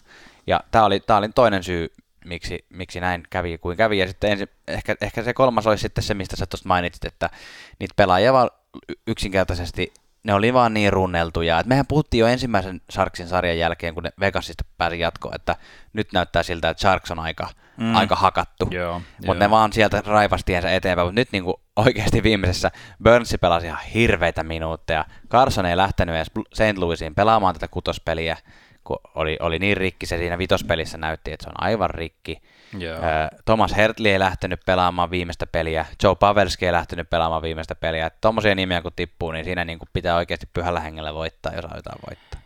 [0.47, 1.93] Ja tämä oli, tää oli toinen syy,
[2.25, 3.97] miksi, miksi näin kävi kuin kävi.
[3.97, 7.29] Ja sitten ensi, ehkä, ehkä se kolmas olisi sitten se, mistä sä tuosta mainitsit, että
[7.79, 8.49] niitä pelaajia vaan
[9.07, 9.93] yksinkertaisesti
[10.25, 11.59] ne oli vaan niin runneltuja.
[11.59, 15.55] Et mehän puhuttiin jo ensimmäisen Sharksin sarjan jälkeen, kun ne Vegasista pääsi jatkoon, että
[15.93, 17.95] nyt näyttää siltä, että Sharks on aika, mm.
[17.95, 18.69] aika hakattu.
[19.25, 21.07] Mutta ne vaan sieltä raivastiensä eteenpäin.
[21.07, 22.71] Mutta nyt niinku oikeasti viimeisessä
[23.03, 25.05] Burnsi pelasi ihan hirveitä minuutteja.
[25.29, 26.77] Carson ei lähtenyt edes St.
[26.77, 28.37] Louisiin pelaamaan tätä kutospeliä
[28.85, 32.41] kun oli, oli niin rikki, se siinä vitospelissä näytti, että se on aivan rikki.
[32.81, 33.29] Yeah.
[33.45, 38.11] Thomas Hertli ei lähtenyt pelaamaan viimeistä peliä, Joe Pavelski ei lähtenyt pelaamaan viimeistä peliä.
[38.21, 41.99] Tuommoisia nimiä kun tippuu, niin siinä niin kuin pitää oikeasti pyhällä hengellä voittaa, jos aiotaan
[42.09, 42.41] voittaa.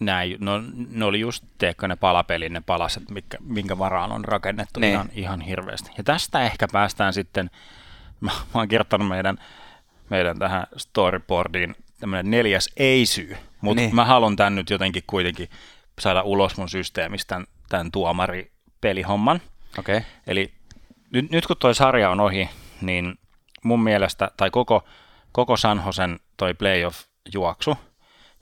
[0.00, 4.80] Näin, no ne oli just teekö ne palapelin, ne palaset, mitkä, minkä varaan on rakennettu
[4.80, 4.92] niin.
[4.92, 5.90] ihan, ihan hirveästi.
[5.98, 7.50] Ja tästä ehkä päästään sitten,
[8.20, 9.38] mä, mä oon kirjoittanut meidän,
[10.10, 13.94] meidän tähän storyboardiin tämmöinen neljäs ei-syy, mutta niin.
[13.94, 15.48] mä haluan tämän nyt jotenkin kuitenkin
[15.98, 19.40] saada ulos mun systeemistä tämän, tämän tuomari-pelihomman.
[19.78, 20.00] Okay.
[20.26, 20.52] Eli
[21.12, 23.18] nyt, nyt kun toi sarja on ohi, niin
[23.64, 24.84] mun mielestä, tai koko,
[25.32, 27.76] koko Sanhosen toi playoff-juoksu,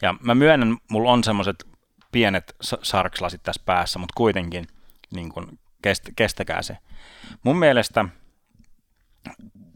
[0.02, 1.66] ja mä myönnän, mulla on semmoiset
[2.12, 4.66] pienet sarkslasit tässä päässä, mutta kuitenkin
[5.14, 6.79] niin kun kest, kestäkää se.
[7.42, 8.05] Mun mielestä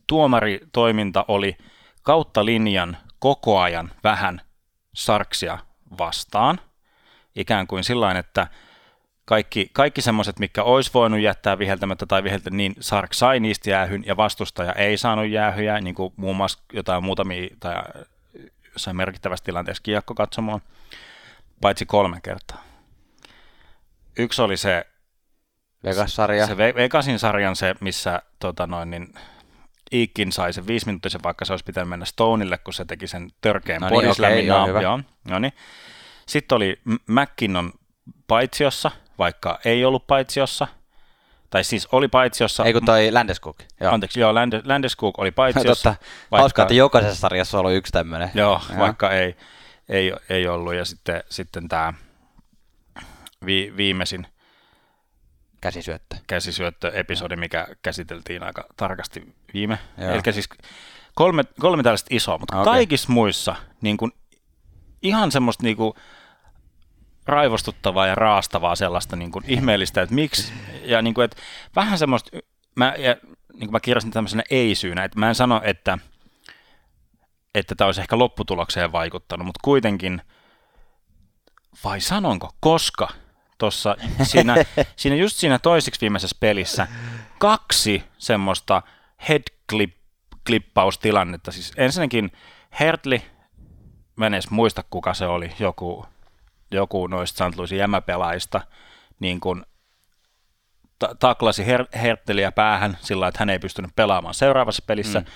[0.07, 1.57] tuomaritoiminta oli
[2.03, 4.41] kautta linjan koko ajan vähän
[4.95, 5.59] Sarksia
[5.99, 6.61] vastaan.
[7.37, 8.47] Ikään kuin sillä että
[9.25, 14.03] kaikki, kaikki semmoiset, mikä olisi voinut jättää viheltämättä tai viheltä, niin Sark sai niistä jäähyn
[14.07, 17.75] ja vastustaja ei saanut jäähyjä, niin kuin muun muassa jotain muutamia tai
[18.73, 20.61] jossain merkittävässä tilanteessa kiekko katsomaan,
[21.61, 22.65] paitsi kolme kertaa.
[24.19, 24.87] Yksi oli se
[25.85, 26.47] Vegas-sarja.
[26.47, 29.15] Se Vegasin sarjan se, missä tota noin, niin,
[29.93, 33.31] Iikkin sai sen viisi minuuttisen, vaikka se olisi pitänyt mennä Stoneille, kun se teki sen
[33.41, 34.81] törkeän no niin, okay, joo, hyvä.
[34.81, 35.53] Joo, no niin.
[36.27, 37.73] Sitten oli McKinnon
[38.27, 40.69] paitsiossa, vaikka ei ollut paitsiossa.
[41.51, 42.65] Tai siis oli paitsiossa.
[42.65, 43.59] Ei kun toi Landeskog.
[43.81, 43.93] Joo.
[43.93, 45.91] Anteeksi, joo, Land- Landeskog oli paitsiossa.
[45.91, 46.07] Totta.
[46.31, 48.31] Vaikka, Hauskaa, että jokaisessa sarjassa on ollut yksi tämmöinen.
[48.35, 49.37] Joo, joo, vaikka ei,
[49.89, 50.75] ei, ei ollut.
[50.75, 51.93] Ja sitten, sitten tämä
[53.47, 54.27] vi, viimeisin–
[55.61, 56.17] käsisyöttö.
[56.27, 59.79] Käsisyöttö-episodi, mikä käsiteltiin aika tarkasti viime.
[59.99, 60.11] Joo.
[60.11, 60.49] Eli siis
[61.15, 62.73] kolme, kolme tällaista isoa, mutta okay.
[62.73, 64.13] kaikissa muissa niin kuin,
[65.03, 65.93] ihan semmoista niin kuin,
[67.27, 70.53] raivostuttavaa ja raastavaa sellaista niin kuin, ihmeellistä, että miksi,
[70.85, 71.37] ja niin kuin, että
[71.77, 72.39] vähän semmoista,
[72.77, 73.17] mä, ja,
[73.53, 75.99] niin kuin mä kirjasin tämmöisenä ei-syynä, että mä en sano, että
[77.55, 80.23] että tämä olisi ehkä lopputulokseen vaikuttanut, mutta kuitenkin,
[81.85, 83.09] vai sanonko, koska
[83.61, 84.55] tuossa siinä,
[84.97, 86.87] siinä just siinä toiseksi viimeisessä pelissä
[87.39, 88.83] kaksi semmoista
[89.29, 91.53] head-klippaustilannetta.
[91.53, 92.33] Siis ensinnäkin
[92.81, 93.23] Hertli,
[94.17, 96.07] mä en edes muista kuka se oli, joku,
[96.71, 97.57] joku noista St.
[97.57, 98.61] Louisin jämäpelaista,
[99.21, 99.65] niin kuin
[100.99, 105.21] ta- taklasi Her- Herteliä päähän sillä että hän ei pystynyt pelaamaan seuraavassa pelissä.
[105.21, 105.27] Mm.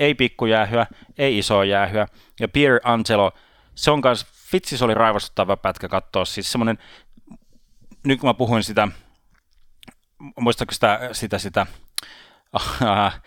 [0.00, 0.86] Ei pikkujäähyä,
[1.18, 2.06] ei isoa jäähyä.
[2.40, 3.32] Ja Pierre Angelo,
[3.74, 6.78] se on kanssa, vitsi se oli raivostuttava pätkä katsoa, siis semmoinen
[8.06, 8.88] nyt kun mä puhuin sitä,
[10.40, 11.66] muistatko sitä, sitä, sitä
[12.82, 13.20] äh,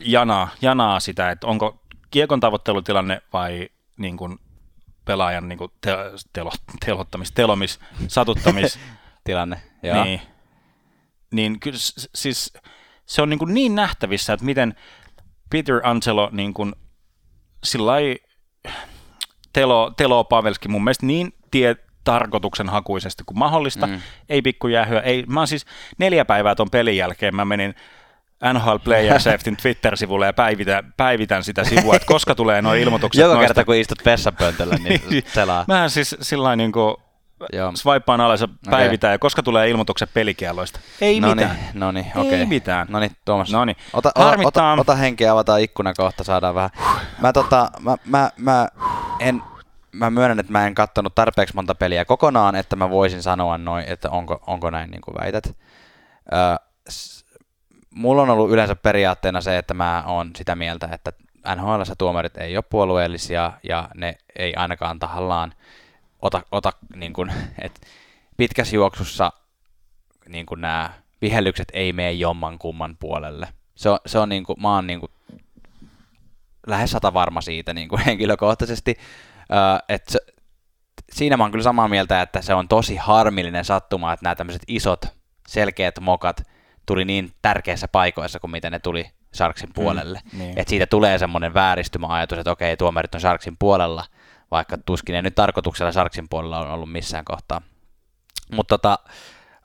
[0.00, 4.38] janaa, janaa sitä, että onko kiekon tavoittelutilanne vai niin kuin
[5.04, 5.90] pelaajan niin kuin te,
[6.32, 6.52] telo,
[6.84, 8.78] telottamis, telomis, satuttamis
[9.24, 9.62] tilanne.
[9.82, 10.04] Joo.
[10.04, 10.20] Niin,
[11.32, 11.78] niin kyllä
[12.14, 12.52] siis
[13.06, 14.74] se on niin, kuin niin nähtävissä, että miten
[15.50, 16.74] Peter Angelo niin kuin
[17.64, 18.18] sillai,
[19.52, 21.76] telo, telo Pavelski mun mielestä niin tie,
[22.12, 24.00] tarkoituksenhakuisesti kuin mahdollista, mm.
[24.28, 25.66] ei pikkujäähyä, ei, mä oon siis
[25.98, 27.74] neljä päivää ton pelin jälkeen, mä menin
[28.52, 33.22] NHL Player Safetyn Twitter-sivulle ja päivitän, päivitän sitä sivua, että koska tulee nuo ilmoitukset.
[33.22, 33.54] Joka noista...
[33.54, 35.64] kerta, kun istut vessapöntöllä, niin selaa.
[35.68, 36.96] Mä siis sillä niin kuin
[37.74, 39.14] swipaan alas ja päivitään, okay.
[39.14, 40.80] ja koska tulee ilmoitukset pelikielloista?
[41.00, 41.58] Ei noni, mitään.
[41.74, 42.22] Noni, okei.
[42.22, 42.38] Okay.
[42.38, 42.86] Ei mitään.
[42.90, 43.50] No niin, Tuomas.
[43.92, 46.70] Ota, ota, ota, ota henkeä, avataan ikkuna kohta, saadaan vähän.
[47.20, 48.68] Mä, tota, mä, mä, mä,
[49.20, 49.42] en,
[49.92, 53.84] mä myönnän, että mä en katsonut tarpeeksi monta peliä kokonaan, että mä voisin sanoa noin,
[53.88, 55.56] että onko, onko näin niin kuin väität.
[56.32, 56.56] Ö,
[57.90, 61.12] mulla on ollut yleensä periaatteena se, että mä oon sitä mieltä, että
[61.56, 65.54] nhl tuomarit ei ole puolueellisia ja ne ei ainakaan tahallaan
[66.22, 67.32] ota, ota niin kuin,
[67.64, 67.80] että
[68.36, 69.32] pitkässä juoksussa
[70.28, 70.90] niin kuin nämä
[71.22, 73.48] vihellykset ei mene jomman kumman puolelle.
[73.74, 75.12] Se on, se on niin kuin, mä oon niin kuin
[76.66, 78.98] lähes sata varma siitä niin kuin henkilökohtaisesti,
[79.88, 80.18] että se,
[81.12, 84.62] siinä mä oon kyllä samaa mieltä, että se on tosi harmillinen sattuma, että nämä tämmöiset
[84.68, 85.06] isot,
[85.48, 86.42] selkeät mokat
[86.86, 90.20] tuli niin tärkeissä paikoissa kuin miten ne tuli Sharksin mm, puolelle.
[90.32, 90.58] Mm, niin.
[90.58, 94.04] Että siitä tulee semmoinen vääristymäajatus, että okei, tuomarit on Sharksin puolella,
[94.50, 97.62] vaikka tuskin ei nyt tarkoituksella Sharksin puolella on ollut missään kohtaa.
[98.52, 98.98] Mutta tota,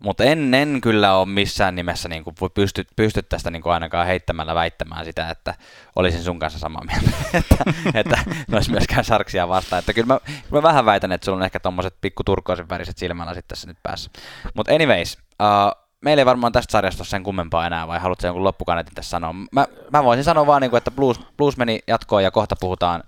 [0.03, 4.07] mutta en, en kyllä ole missään nimessä niin kuin pysty, pysty tästä niin kuin ainakaan
[4.07, 5.55] heittämällä väittämään sitä, että
[5.95, 7.57] olisin sun kanssa samaa mieltä, että,
[7.93, 8.17] että
[8.51, 9.79] olisi myöskään sarksia vastaan.
[9.79, 12.97] Että kyllä mä, kyllä mä vähän väitän, että sulla on ehkä tommoset pikku turkoosin väriset
[12.97, 14.11] silmällä sitten tässä nyt päässä.
[14.53, 18.43] Mutta anyways, uh, meillä ei varmaan tästä sarjasta ole sen kummempaa enää, vai haluatko jonkun
[18.43, 19.33] loppukaneetin tässä sanoa?
[19.51, 23.03] Mä, mä voisin sanoa vaan, niin kuin, että blues, blues meni jatkoon ja kohta puhutaan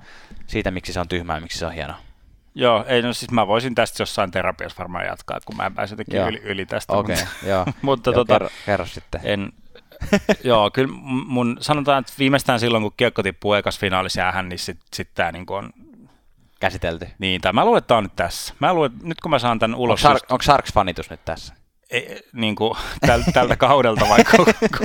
[0.47, 2.04] siitä, miksi se on tyhmää ja miksi se on hienoa.
[2.55, 5.93] Joo, ei no siis mä voisin tästä jossain terapiassa varmaan jatkaa, kun mä en pääse
[5.93, 6.93] jotenkin yli, yli tästä.
[6.93, 7.65] Okei, okay, mutta, joo.
[7.81, 9.21] mutta joo, tota, kerro, kerro sitten.
[9.23, 9.51] En,
[10.43, 10.93] joo, kyllä
[11.27, 15.31] mun sanotaan, että viimeistään silloin, kun kiekko tippuu ekas finaalissa jäähän, niin sitten sit tämä
[15.31, 15.69] niin on
[16.59, 17.07] käsitelty.
[17.19, 18.53] Niin, tai mä luulen, että tämä on nyt tässä.
[18.59, 20.05] Mä luulen, nyt kun mä saan tämän ulos...
[20.05, 21.53] Onko, Shark, onko Sharks-fanitus nyt tässä?
[21.95, 22.77] Ei, niin kuin,
[23.07, 24.19] täl, tältä kaudelta vai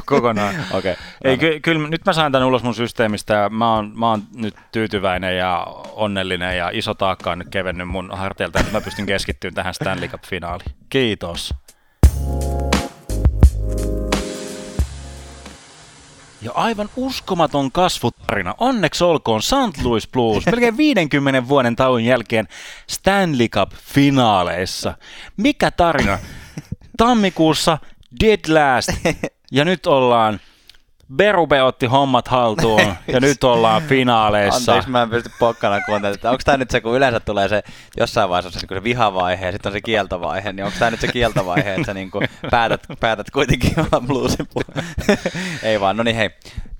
[0.06, 0.54] kokonaan.
[0.78, 0.94] okay,
[1.24, 4.22] ei, ky, kyllä nyt mä sain tämän ulos mun systeemistä ja mä oon, mä oon
[4.34, 9.06] nyt tyytyväinen ja onnellinen ja iso taakka on nyt kevennyt mun harteilta, että mä pystyn
[9.06, 10.72] keskittymään tähän Stanley Cup-finaaliin.
[10.88, 11.54] Kiitos.
[16.42, 18.54] Ja aivan uskomaton kasvutarina.
[18.58, 19.82] Onneksi olkoon St.
[19.82, 22.48] Louis Blues melkein 50 vuoden tauon jälkeen
[22.86, 24.94] Stanley Cup-finaaleissa.
[25.36, 26.18] Mikä tarina?
[27.00, 27.78] Tammikuussa
[28.20, 28.88] Dead Last,
[29.52, 30.40] ja nyt ollaan
[31.16, 34.72] Berube otti hommat haltuun ja nyt ollaan finaaleissa.
[34.72, 36.32] Anteeksi, mä en pysty pokkana kuuntelemaan.
[36.32, 37.62] Onko tämä nyt se, kun yleensä tulee se
[37.96, 41.08] jossain vaiheessa se, se vihavaihe ja sitten on se kieltovaihe, niin onko tämä nyt se
[41.08, 44.48] kieltovaihe, että sä niin kuin päätät, päätät kuitenkin olla bluesin
[45.62, 46.30] Ei vaan, no niin hei,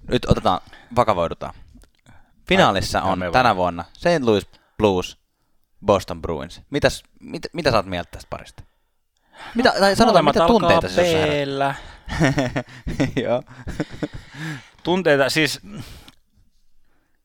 [0.09, 0.61] nyt otetaan,
[0.97, 1.55] vakavoidutaan.
[2.49, 4.23] Finaalissa on tänä vuonna St.
[4.23, 4.47] Louis
[4.79, 5.19] Blues,
[5.87, 6.63] Boston Bruins.
[6.71, 8.70] Mitäs, mit, mitä sä oot mieltä tästä parista?
[9.55, 11.46] Mitä, tai sanotaan, mitä tunteita se
[13.24, 13.42] Joo.
[14.83, 15.61] tunteita, siis...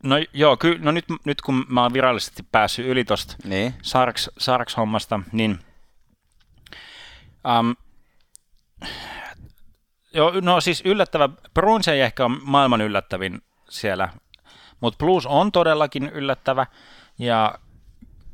[0.04, 3.74] No joo, ky, no nyt, nyt kun mä oon virallisesti päässyt yli tosta niin.
[3.82, 5.60] Sarks, Sarks-hommasta, niin...
[7.60, 7.76] Um,
[10.14, 14.10] joo, no siis yllättävä, Bruins ei ehkä ole maailman yllättävin siellä,
[14.80, 16.66] mutta Blues on todellakin yllättävä,
[17.20, 17.60] ja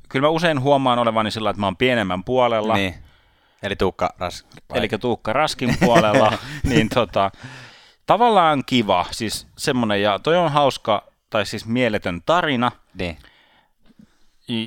[0.10, 2.96] kyllä mä usein huomaan olevani sillä, että mä oon pienemmän puolella, niin
[3.64, 4.52] Eli Tuukka Raskin.
[4.74, 6.34] Eli Tuukka Raskin puolella,
[6.70, 7.32] niin tota,
[8.06, 12.72] tavallaan kiva, siis semmoinen, ja toi on hauska, tai siis mieletön tarina.
[12.94, 13.18] Niin.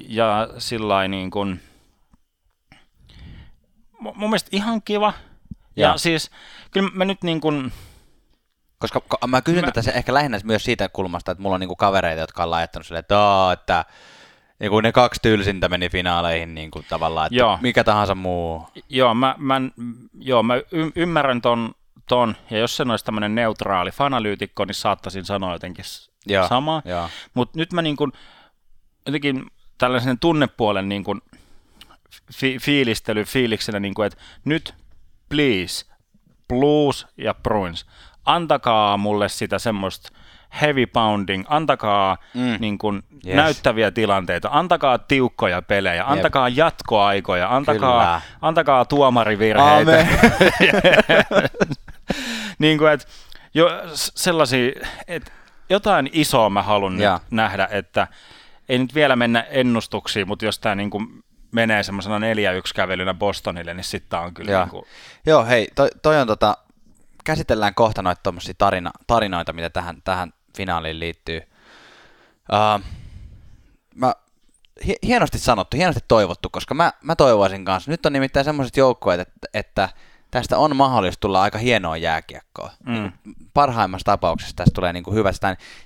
[0.08, 1.60] Ja sillä niin kuin,
[3.98, 5.12] mun mielestä ihan kiva.
[5.76, 6.30] Ja, ja siis,
[6.70, 7.72] kyllä mä nyt niin kuin,
[8.78, 9.70] koska mä kysyn mä...
[9.72, 13.00] tätä ehkä lähinnä myös siitä kulmasta, että mulla on niinku kavereita, jotka on laittanut silleen,
[13.00, 13.84] että, että
[14.58, 17.58] niin kuin ne kaksi tylsintä meni finaaleihin niin kuin tavallaan, että joo.
[17.62, 18.68] mikä tahansa muu.
[18.88, 19.60] Joo, mä, mä,
[20.18, 21.74] joo, mä y- ymmärrän ton,
[22.08, 25.84] ton, ja jos se olisi tämmöinen neutraali fanalyytikko, niin saattaisin sanoa jotenkin
[26.26, 26.82] joo, samaa.
[27.34, 28.12] Mutta nyt mä niin kuin,
[29.06, 31.20] jotenkin tällaisen tunnepuolen niin kuin,
[32.32, 34.74] fi- fiilistely fiiliksenä, niin kuin, että nyt
[35.28, 35.86] please,
[36.48, 37.86] Blues ja Bruins,
[38.24, 40.10] antakaa mulle sitä semmoista
[40.60, 42.56] heavy pounding, antakaa Mm.
[42.60, 43.36] niin kuin, Yes.
[43.36, 48.20] näyttäviä tilanteita, antakaa tiukkoja pelejä, antakaa jatkoaikoja, antakaa, Kyllä.
[48.42, 50.06] antakaa tuomarivirheitä.
[52.58, 53.06] Niin kuin, että
[53.54, 54.72] jo, sellaisia,
[55.08, 55.32] että
[55.70, 58.06] jotain isoa mä haluan nyt nähdä, että
[58.68, 62.20] ei nyt vielä mennä ennustuksiin, mutta jos tämä niin kuin menee semmoisena 4-1
[62.74, 64.60] kävelynä Bostonille, niin sitten on kyllä Joo.
[64.62, 64.84] niin kuin,
[65.26, 66.56] Joo, hei, toi, toi on tota,
[67.24, 71.40] käsitellään kohta noita tarina, tarinoita, mitä tähän, tähän finaaliin liittyy.
[72.52, 72.84] Uh,
[73.94, 74.14] mä,
[74.86, 77.90] hi- hienosti sanottu, hienosti toivottu, koska mä, mä toivoisin kanssa.
[77.90, 79.88] Nyt on nimittäin semmoiset joukkueet, että, että
[80.30, 82.70] tästä on mahdollista tulla aika hienoa jääkiekkoa.
[82.86, 82.94] Mm.
[82.94, 83.34] Mm.
[83.54, 85.30] Parhaimmassa tapauksessa tästä tulee niin kuin hyvä.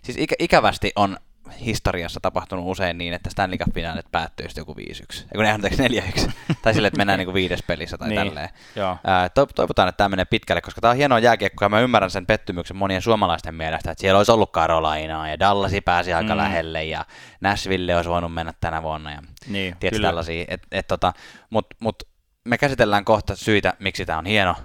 [0.02, 1.16] Siis ikä, ikävästi on
[1.60, 4.78] historiassa tapahtunut usein niin, että Stanley Cup-finaalit päättyy sitten joku 5-1.
[4.80, 6.30] Ei kun ne anteeksi 4-1.
[6.62, 8.48] tai sille, että mennään niin kuin viides pelissä tai Niin, tälleen.
[8.76, 8.96] joo.
[9.04, 12.26] Ää, toivotaan, että tämä menee pitkälle, koska tämä on hienoa jääkiekkoa ja mä ymmärrän sen
[12.26, 16.38] pettymyksen monien suomalaisten mielestä, että siellä olisi ollut Carolinaa ja Dallasi pääsi aika Mm.
[16.38, 17.04] lähelle ja
[17.40, 20.08] Nashville olisi voinut mennä tänä vuonna ja Niin, tiedätkö, kyllä.
[20.08, 20.44] tällaisia.
[20.48, 21.12] Et, et, tota,
[21.50, 22.02] Mutta mut
[22.44, 24.56] me käsitellään kohta syitä, miksi tämä on hieno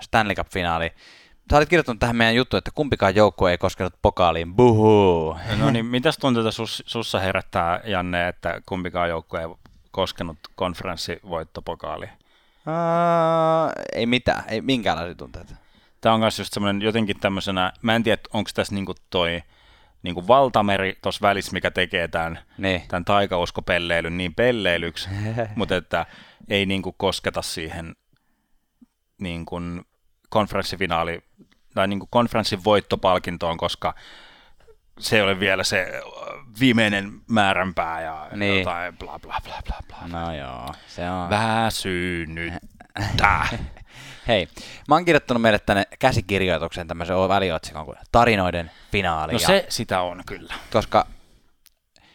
[0.00, 0.92] Stanley Cup-finaali.
[1.50, 4.54] Sä olit kirjoittanut tähän meidän juttuun, että kumpikaan joukkue ei koskenut pokaaliin.
[4.54, 5.36] Buhuu!
[5.58, 9.48] No niin, mitäs tunteita sus, sussa herättää, Janne, että kumpikaan joukkue ei
[9.90, 12.10] koskenut konferenssivoittopokaaliin?
[12.66, 15.54] Uh, ei mitään, ei minkäänlaisia tunteita.
[16.00, 19.42] Tämä on myös just semmoinen jotenkin tämmöisenä, mä en tiedä, onko tässä niinku toi
[20.02, 22.82] niinku valtameri tuossa välissä, mikä tekee tämän, Niin.
[22.88, 25.08] tämän taikauskopelleilyn niin pelleilyksi,
[25.56, 26.06] mutta että
[26.48, 27.96] ei niinku kosketa siihen
[29.18, 29.84] niin kuin
[30.28, 31.20] konferenssifinaali
[31.74, 33.94] tai niin kuin konferenssin voittopalkintoon, koska
[34.98, 36.02] se ei ole vielä se
[36.60, 38.58] viimeinen määränpää ja Niin.
[38.58, 40.18] jotain bla bla bla bla bla.
[40.20, 41.30] No joo, se on.
[41.30, 43.46] Väsynyttä.
[44.28, 44.48] Hei,
[44.88, 49.32] mä oon kirjoittanut meille tänne käsikirjoituksen tämmöisen väliotsikon kuin tarinoiden finaali.
[49.32, 50.54] No se sitä on kyllä.
[50.72, 51.06] koska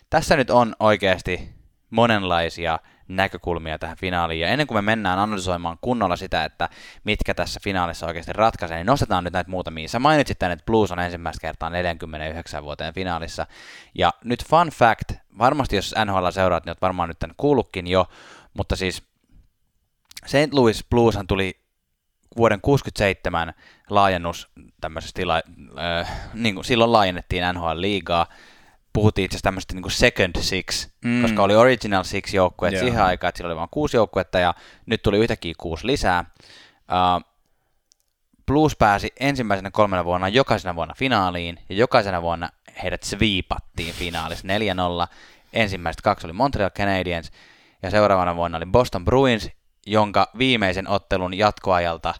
[0.09, 1.49] tässä nyt on oikeasti
[1.89, 6.69] monenlaisia näkökulmia tähän finaaliin, ja ennen kuin me mennään analysoimaan kunnolla sitä, että
[7.03, 9.87] mitkä tässä finaalissa oikeasti ratkaisee, niin nostetaan nyt näitä muutamia.
[9.87, 13.47] Sä mainitsit tänne, että Blues on ensimmäistä kertaa 49 vuoteen finaalissa,
[13.95, 18.07] ja nyt fun fact, varmasti jos NHL seuraat, niin oot varmaan nyt tämän kuullutkin jo,
[18.53, 19.03] mutta siis
[20.25, 20.53] St.
[20.53, 21.59] Louis Blueshan tuli
[22.37, 23.53] vuoden 67
[23.89, 24.47] laajennus
[24.81, 25.41] tämmöisestä tila,
[25.99, 28.25] äh, niin kuin silloin laajennettiin NHL-liigaa,
[28.93, 31.21] puhuttiin itse asiassa tämmöistä niin kuin second six, Mm.
[31.21, 32.79] koska oli original six joukkueet Joo.
[32.83, 34.53] siihen aikaan, että sillä oli vain kuusi joukkuetta ja
[34.85, 36.25] nyt tuli yhtäkkiä kuusi lisää.
[37.19, 37.23] Uh,
[38.45, 42.49] Blues pääsi ensimmäisenä kolmena vuonna jokaisena vuonna finaaliin ja jokaisena vuonna
[42.83, 45.07] heidät sweepattiin finaalissa 4-0.
[45.53, 47.31] Ensimmäiset kaksi oli Montreal Canadiens
[47.83, 49.49] ja seuraavana vuonna oli Boston Bruins,
[49.85, 52.13] jonka viimeisen ottelun jatkoajalta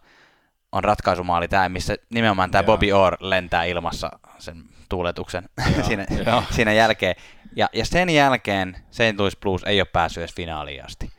[0.72, 2.66] on ratkaisumaali tämä, missä nimenomaan tämä Joo.
[2.66, 5.50] Bobby Orr lentää ilmassa sen tuuletuksen
[5.88, 6.44] siinä, joo.
[6.52, 7.16] siinä jälkeen.
[7.56, 9.20] Ja, ja sen jälkeen St.
[9.20, 11.12] Louis Blues ei ole päässyt edes finaaliin asti.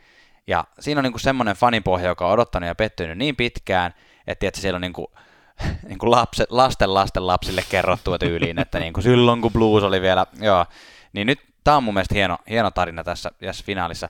[0.47, 3.93] Ja siinä on niinku semmoinen fanipohja, joka on odottanut ja pettynyt niin pitkään,
[4.27, 5.11] että tiedätkö, siellä on niinku,
[5.87, 10.65] niinku lapset, lasten lasten lapsille kerrottua tyyliin, että niinku silloin kun Blues oli vielä, joo,
[11.13, 14.09] niin nyt tämä on mun mielestä hieno, hieno tarina tässä, tässä finaalissa.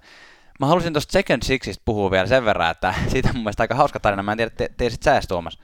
[0.61, 3.75] Mä halusin tuosta Second Sixistä puhua vielä sen verran, että siitä on mun mielestä aika
[3.75, 4.23] hauska tarina.
[4.23, 5.59] Mä en tiedä, te, tiesit sä Tuomas.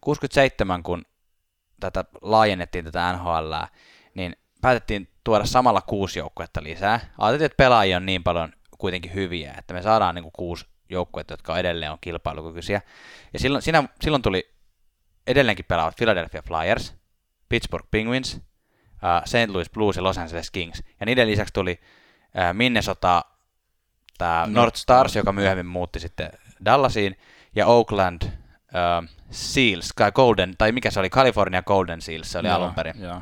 [0.00, 1.04] 67, kun
[1.80, 3.54] tätä laajennettiin tätä NHL,
[4.14, 7.00] niin päätettiin tuoda samalla kuusi joukkuetta lisää.
[7.18, 11.32] Ajateltiin, että pelaajia on niin paljon kuitenkin hyviä, että me saadaan niin kuin kuusi joukkuetta,
[11.32, 12.80] jotka edelleen on kilpailukykyisiä.
[13.32, 14.54] Ja silloin, siinä, silloin tuli
[15.26, 16.94] edelleenkin pelaavat Philadelphia Flyers,
[17.48, 19.48] Pittsburgh Penguins, uh, St.
[19.48, 20.82] Louis Blues ja Los Angeles Kings.
[21.00, 23.24] Ja niiden lisäksi tuli uh, Minnesota,
[24.18, 26.30] tämä No, North Stars, joka myöhemmin muutti sitten
[26.64, 27.16] Dallasiin,
[27.56, 32.48] ja Oakland uh, Seals, tai Golden, tai mikä se oli, California Golden Seals, se oli
[32.48, 33.20] Joo, alun perin Joo.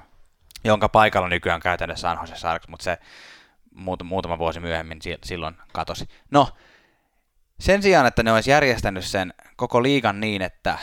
[0.65, 2.99] jonka paikalla nykyään käytännössä San Jose Sharks, mutta se
[3.75, 6.09] muut, muutama vuosi myöhemmin si- silloin katosi.
[6.31, 6.49] No,
[7.61, 10.79] sen sijaan, että ne olisi järjestänyt sen koko liigan niin, että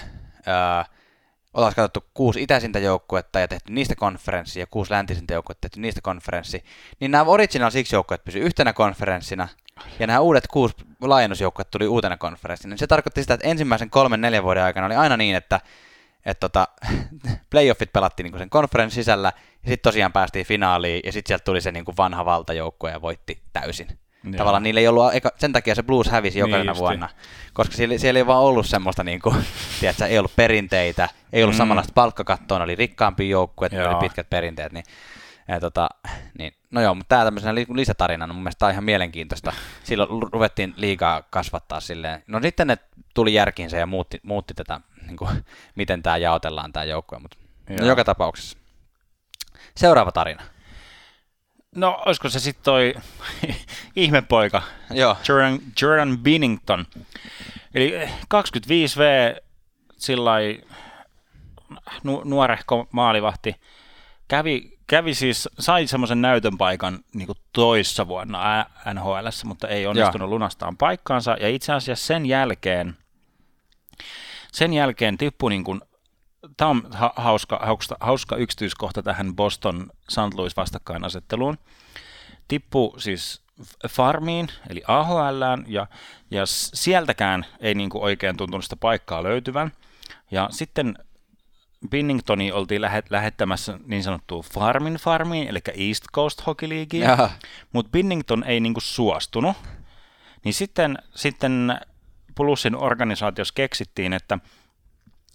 [0.47, 0.83] öö,
[1.53, 6.01] oltaisiin katsottu kuusi itäisintä joukkuetta ja tehty niistä konferenssi ja kuusi läntisintä joukkuetta tehty niistä
[6.01, 6.63] konferenssi,
[6.99, 9.47] niin nämä Original Six joukkueet pysyivät yhtenä konferenssina
[9.99, 12.77] ja nämä uudet kuusi laajennusjoukkuetta tuli uutena konferenssina.
[12.77, 15.59] Se tarkoitti sitä, että ensimmäisen kolmen neljän vuoden aikana oli aina niin, että
[16.25, 16.67] että tota,
[17.51, 19.31] playoffit pelattiin niinku sen konferenssin sisällä,
[19.63, 23.41] ja sitten tosiaan päästiin finaaliin, ja sitten sieltä tuli se niinku vanha valtajoukkue ja voitti
[23.53, 23.87] täysin.
[24.23, 24.33] Joo.
[24.37, 27.09] Tavallaan niillä ei ollut, eka, sen takia se Blues hävisi jokaisena Niin vuonna,
[27.53, 29.35] koska siellä, siellä ei vaan ollut semmoista, niinku,
[29.79, 31.57] tiedätkö, ei ollut perinteitä, ei ollut Mm.
[31.57, 33.89] samanlaista palkkakattoa, oli ne Joo.
[33.89, 34.83] oli pitkät perinteet, niin,
[35.47, 35.89] ja tota,
[36.37, 39.53] niin no joo, mutta tämä tämmöisenä li- lisätarinana, mun mielestä on ihan mielenkiintoista.
[39.83, 42.23] Silloin ruvettiin liikaa kasvattaa silleen.
[42.27, 42.77] No sitten ne
[43.13, 45.45] tuli järkiinsä ja muutti, muutti tätä, niin kuin,
[45.75, 47.37] miten tämä jaotellaan tämä joukkue, mutta
[47.79, 48.57] no, joka tapauksessa.
[49.77, 50.43] Seuraava tarina.
[51.75, 52.93] No, olisiko se sitten toi
[53.95, 54.61] ihmepoika,
[54.91, 55.17] Joo.
[55.27, 56.85] Jordan, Jordan Binnington.
[57.73, 57.93] Eli
[58.35, 59.01] 25V,
[59.97, 60.31] sillä
[62.03, 63.55] nu, nuorehko maalivahti,
[64.27, 70.29] kävi, kävi siis, sai semmoisen näytön paikan niin toissa vuonna NHL, mutta ei onnistunut Joo.
[70.29, 71.37] lunastaan paikkaansa.
[71.39, 72.97] Ja itse asiassa sen jälkeen,
[74.51, 75.81] sen jälkeen tippui niin kuin
[76.57, 76.83] tämä on
[77.15, 80.33] hauska, hauska, hauska yksityiskohta tähän Boston St.
[80.35, 81.57] Louis vastakkainasetteluun.
[82.47, 83.41] Tippu siis
[83.89, 85.87] farmiin, eli AHL, ja,
[86.31, 89.71] ja sieltäkään ei niin kuin oikein tuntunut sitä paikkaa löytyvän.
[90.31, 90.95] Ja sitten
[91.89, 97.29] Binningtoni oltiin lähet, lähettämässä niin sanottuun Farmin Farmiin, eli East Coast Hockey Leagueen,
[97.73, 99.57] mutta Binnington ei niin kuin suostunut.
[100.43, 101.79] Niin sitten, sitten
[102.35, 104.39] Plussin organisaatiossa keksittiin, että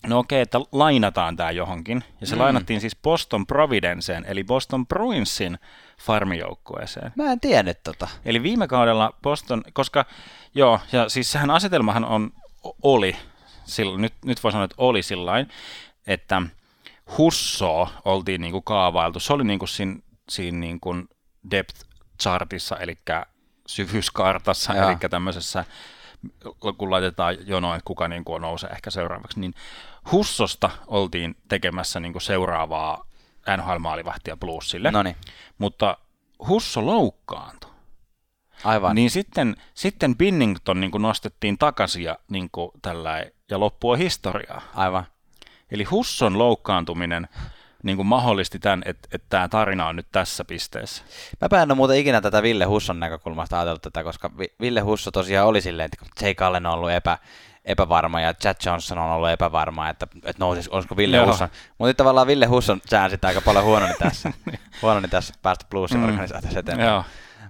[0.06, 2.04] No okei, että lainataan tämä johonkin.
[2.20, 2.40] Ja se mm.
[2.40, 5.58] lainattiin siis Boston Providenceen, eli Boston Bruinsin
[5.98, 7.12] farmijoukkueeseen.
[7.16, 8.08] Mä en tiennyt tota.
[8.24, 10.04] Eli viime kaudella Boston, koska
[10.54, 12.30] joo, ja siis sehän asetelmahan on,
[12.82, 13.16] oli,
[13.64, 15.48] silloin, nyt, nyt voi sanoa, että oli sillain,
[16.06, 16.42] että
[17.18, 19.20] Husso oltiin niinku kaavailtu.
[19.20, 19.96] Se oli niinku siinä,
[20.28, 20.94] siinä niinku
[21.50, 21.84] depth
[22.22, 22.98] chartissa, eli
[23.66, 24.88] syvyyskartassa, Joo.
[24.88, 25.64] eli tämmöisessä
[26.78, 29.54] kun laitetaan jonoin, että kuka niin kuin nousee ehkä seuraavaksi, niin
[30.12, 33.06] Hussosta oltiin tekemässä niin kuin seuraavaa
[33.56, 35.16] NHL-maalivahtia Bluesille, Noniin.
[35.58, 35.98] mutta
[36.48, 37.70] Husso loukkaantui.
[38.64, 38.94] Aivan.
[38.94, 44.62] Niin sitten, sitten Binnington niin kuin nostettiin takaisin ja, niin kuin tällä, ja loppua historiaa.
[44.74, 45.06] Aivan.
[45.74, 47.28] Eli Husson loukkaantuminen
[47.82, 51.02] niin kuin mahdollisti tämän, että, että tämä tarina on nyt tässä pisteessä.
[51.50, 55.48] Mä en ole muuten ikinä tätä Ville Husson näkökulmasta ajatellut tätä, koska Ville Husso tosiaan
[55.48, 57.18] oli silleen, että Jake Allen on ollut epä,
[57.64, 61.26] epävarma ja Chad Johnson on ollut epävarma, että, että nousis, olisiko Ville Joo.
[61.26, 61.48] Husson.
[61.68, 64.32] Mutta nyt tavallaan Ville Husson säänsi aika paljon huononi tässä,
[64.82, 67.04] huononi tässä päästä bluesin organisaatiossa eteenpäin.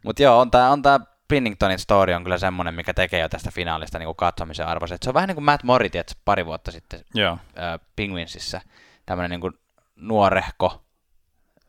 [0.05, 3.51] Mutta joo, on tämä on tää Pinningtonin story on kyllä semmoinen, mikä tekee jo tästä
[3.51, 4.99] finaalista niin kuin katsomisen arvoisen.
[5.03, 7.33] Se on vähän niin kuin Matt Mority, että pari vuotta sitten Joo.
[7.33, 8.61] Äh, Penguinsissa
[9.07, 9.53] tämmöinen niin kuin
[9.97, 10.85] nuorehko,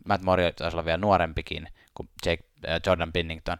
[0.07, 3.57] Matt Mority taisi olla vielä nuorempikin kuin Jake, äh, Jordan Pinnington,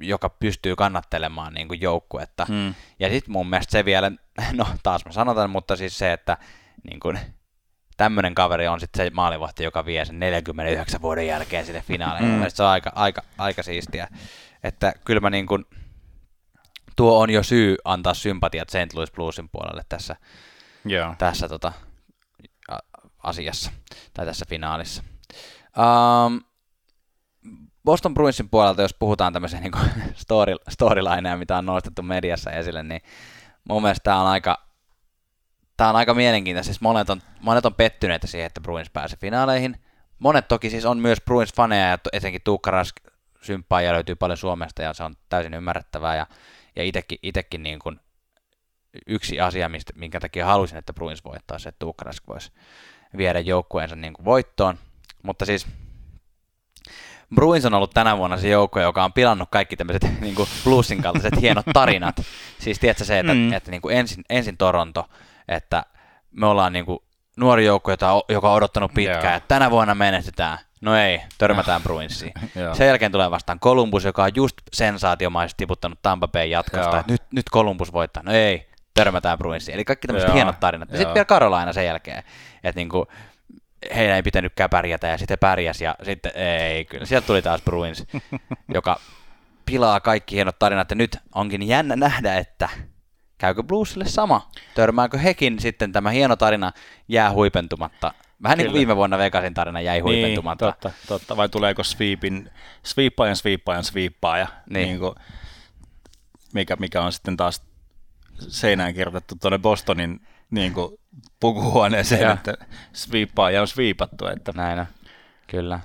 [0.00, 2.44] joka pystyy kannattelemaan niin kuin joukkuetta.
[2.48, 2.74] Hmm.
[2.98, 4.10] Ja sitten mun mielestä se vielä,
[4.52, 6.38] no taas mä sanotan, mutta siis se, että
[6.84, 7.18] niin kuin,
[7.96, 12.28] tämmöinen kaveri on sitten se maalivahti, joka vie sen 49 vuoden jälkeen sinne finaaliin.
[12.28, 12.44] Mm.
[12.48, 14.08] se on aika, aika, aika siistiä.
[14.64, 15.64] Että kyllä mä niin kuin,
[16.96, 18.94] tuo on jo syy antaa sympatiat St.
[18.94, 20.16] Louis Bluesin puolelle tässä,
[20.90, 21.18] yeah.
[21.18, 21.72] tässä tota,
[23.22, 23.70] asiassa
[24.14, 25.02] tai tässä finaalissa.
[26.26, 26.40] Um,
[27.84, 29.72] Boston Bruinsin puolelta, jos puhutaan tämmöisiä niin
[30.14, 33.00] story, storylineja, mitä on nostettu mediassa esille, niin
[33.68, 34.66] mun mielestä tämä on aika,
[35.76, 36.72] tämä on aika mielenkiintoista.
[36.72, 39.76] Siis monet on, monet on pettyneitä siihen, että Bruins pääsee finaaleihin.
[40.18, 42.96] Monet toki siis on myös Bruins-faneja ja etenkin Tuukka Rask
[43.42, 46.16] symppaajia löytyy paljon Suomesta ja se on täysin ymmärrettävää.
[46.16, 46.26] Ja,
[46.76, 48.00] ja itekin, itekin niin kuin
[49.06, 52.52] yksi asia, mistä, minkä takia halusin, että Bruins voittaa, se, että Tuukka Rask voisi
[53.16, 54.78] viedä joukkueensa niin kuin voittoon.
[55.22, 55.66] Mutta siis
[57.34, 61.02] Bruins on ollut tänä vuonna se joukko, joka on pilannut kaikki tämmöiset niin kuin bluesin
[61.02, 62.16] kaltaiset hienot tarinat.
[62.58, 63.52] Siis tiedätkö se, että, mm.
[63.52, 65.08] että niin kuin ensin, ensin Toronto,
[65.48, 65.84] että
[66.30, 66.98] me ollaan niin kuin
[67.36, 69.36] nuori joukko, jota, joka on odottanut pitkään, yeah.
[69.36, 70.58] että tänä vuonna menestytään.
[70.82, 72.32] No ei, törmätään Bruinsiin.
[72.72, 77.22] Sen jälkeen tulee vastaan Columbus, joka on just sensaatiomaisesti tiputtanut Tampa Bay jatkosta, että nyt,
[77.32, 78.22] nyt Columbus voittaa.
[78.22, 79.74] No ei, törmätään Bruinsiin.
[79.74, 80.90] Eli kaikki tämmöiset hienot tarinat.
[80.90, 82.22] Ja sitten vielä Carolina sen jälkeen.
[82.64, 83.06] Että niinku,
[83.94, 87.06] heidän ei pitänytkään pärjätä ja sitten pärjäs ja sitten ei kyllä.
[87.06, 88.06] Sieltä tuli taas Bruins,
[88.74, 89.00] joka
[89.66, 92.68] pilaa kaikki hienot tarinat ja nyt onkin jännä nähdä, että
[93.38, 94.50] käykö Bluesille sama?
[94.74, 96.72] Törmääkö hekin sitten tämä hieno tarina
[97.08, 98.14] jää huipentumatta?
[98.42, 100.64] Vähän niin kuin viime vuonna Vegasin tarina jäi huipentumatta.
[100.64, 101.36] Niin, totta, totta.
[101.36, 102.50] Vai tuleeko sweepin,
[102.82, 104.88] sweepaajan, sweepaajan, sweepaaja, niin.
[104.88, 105.14] niin kuin,
[106.54, 107.62] mikä, mikä on sitten taas
[108.48, 110.20] seinään kirjoitettu tuonne Bostonin
[110.50, 110.98] niin kuin
[111.40, 112.32] pukuhuoneeseen, ja.
[112.32, 112.54] että
[112.92, 114.26] sviippaaja on sviipattu.
[114.26, 114.52] Että.
[114.54, 114.86] Näin on,
[115.46, 115.80] kyllä.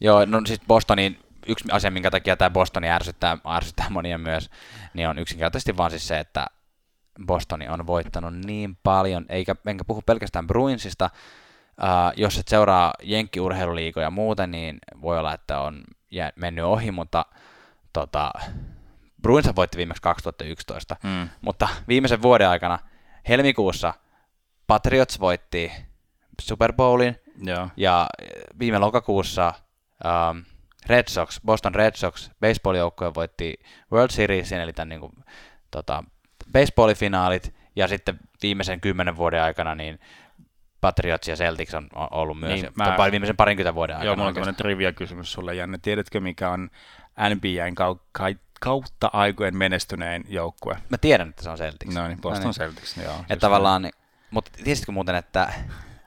[0.00, 4.50] Joo, no siis Bostonin yksi asia, minkä takia tämä Bostoni ärsyttää, ärsyttää monia myös,
[4.94, 6.46] niin on yksinkertaisesti vaan siis se, että
[7.26, 11.10] Bostoni on voittanut niin paljon, eikä, enkä puhu pelkästään Bruinsista,
[11.82, 17.26] Uh, jos et seuraa jenkkiurheiluliikoja muuten, niin voi olla, että on jää, mennyt ohi, mutta
[17.92, 18.32] tota,
[19.22, 21.28] Bruins voitti viimeksi 2011, mm.
[21.40, 22.78] mutta viimeisen vuoden aikana
[23.28, 23.94] helmikuussa
[24.66, 25.72] Patriots voitti
[26.40, 27.68] Super Bowlin Joo.
[27.76, 28.06] ja
[28.58, 29.52] viime lokakuussa
[30.04, 30.44] um,
[30.86, 33.60] Red Sox, Boston Red Sox baseball-joukkue voitti
[33.92, 35.12] World Seriesin, eli tämän niin kuin,
[35.70, 36.04] tota,
[36.52, 40.00] baseballifinaalit, ja sitten viimeisen kymmenen vuoden aikana niin
[40.80, 44.06] Patriots ja Celtics on ollut myös Niin, mä- viimeisen parinkymmentä vuoden aikana.
[44.06, 45.78] Joo, mulla on tämmöinen trivia-kysymys sulle, Janne.
[45.82, 46.70] Tiedätkö, mikä on
[47.34, 47.74] NBAn
[48.60, 50.76] kautta aikojen menestynein joukkue?
[50.88, 51.94] Mä tiedän, että se on Celtics.
[51.94, 52.54] No niin, Boston niin.
[52.54, 53.14] Celtics, joo.
[53.20, 53.94] Että tavallaan, niin-
[54.30, 55.52] mutta tiesitkö muuten, että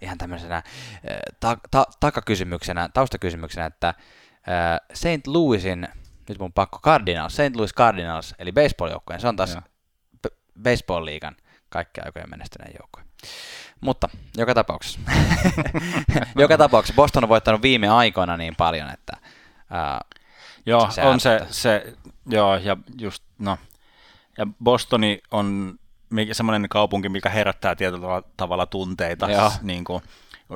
[0.02, 5.28] ihan tämmöisenä eh, ta- ta- takakysymyksenä, taustakysymyksenä, että äh, St.
[5.28, 5.88] Louisin,
[6.30, 7.56] nyt mun pakko, Cardinals, St.
[7.56, 9.58] Louis Cardinals, eli baseball-joukkueen, se on taas
[10.22, 11.36] b- baseball-liigan
[11.74, 13.04] kaikkien aikojen menestyneen joukkue.
[13.82, 15.00] Mutta joka tapauksessa,
[16.36, 19.18] joka tapauksessa Boston on voittanut viime aikoina niin paljon, että
[19.72, 20.00] äh,
[20.66, 21.94] Joo, se on se, se,
[22.26, 23.58] joo, ja just, no,
[24.38, 25.80] ja Bostoni on
[26.32, 29.52] semmoinen kaupunki, mikä herättää tietyllä tavalla, tunteita, Joo.
[29.62, 30.04] niin kuin,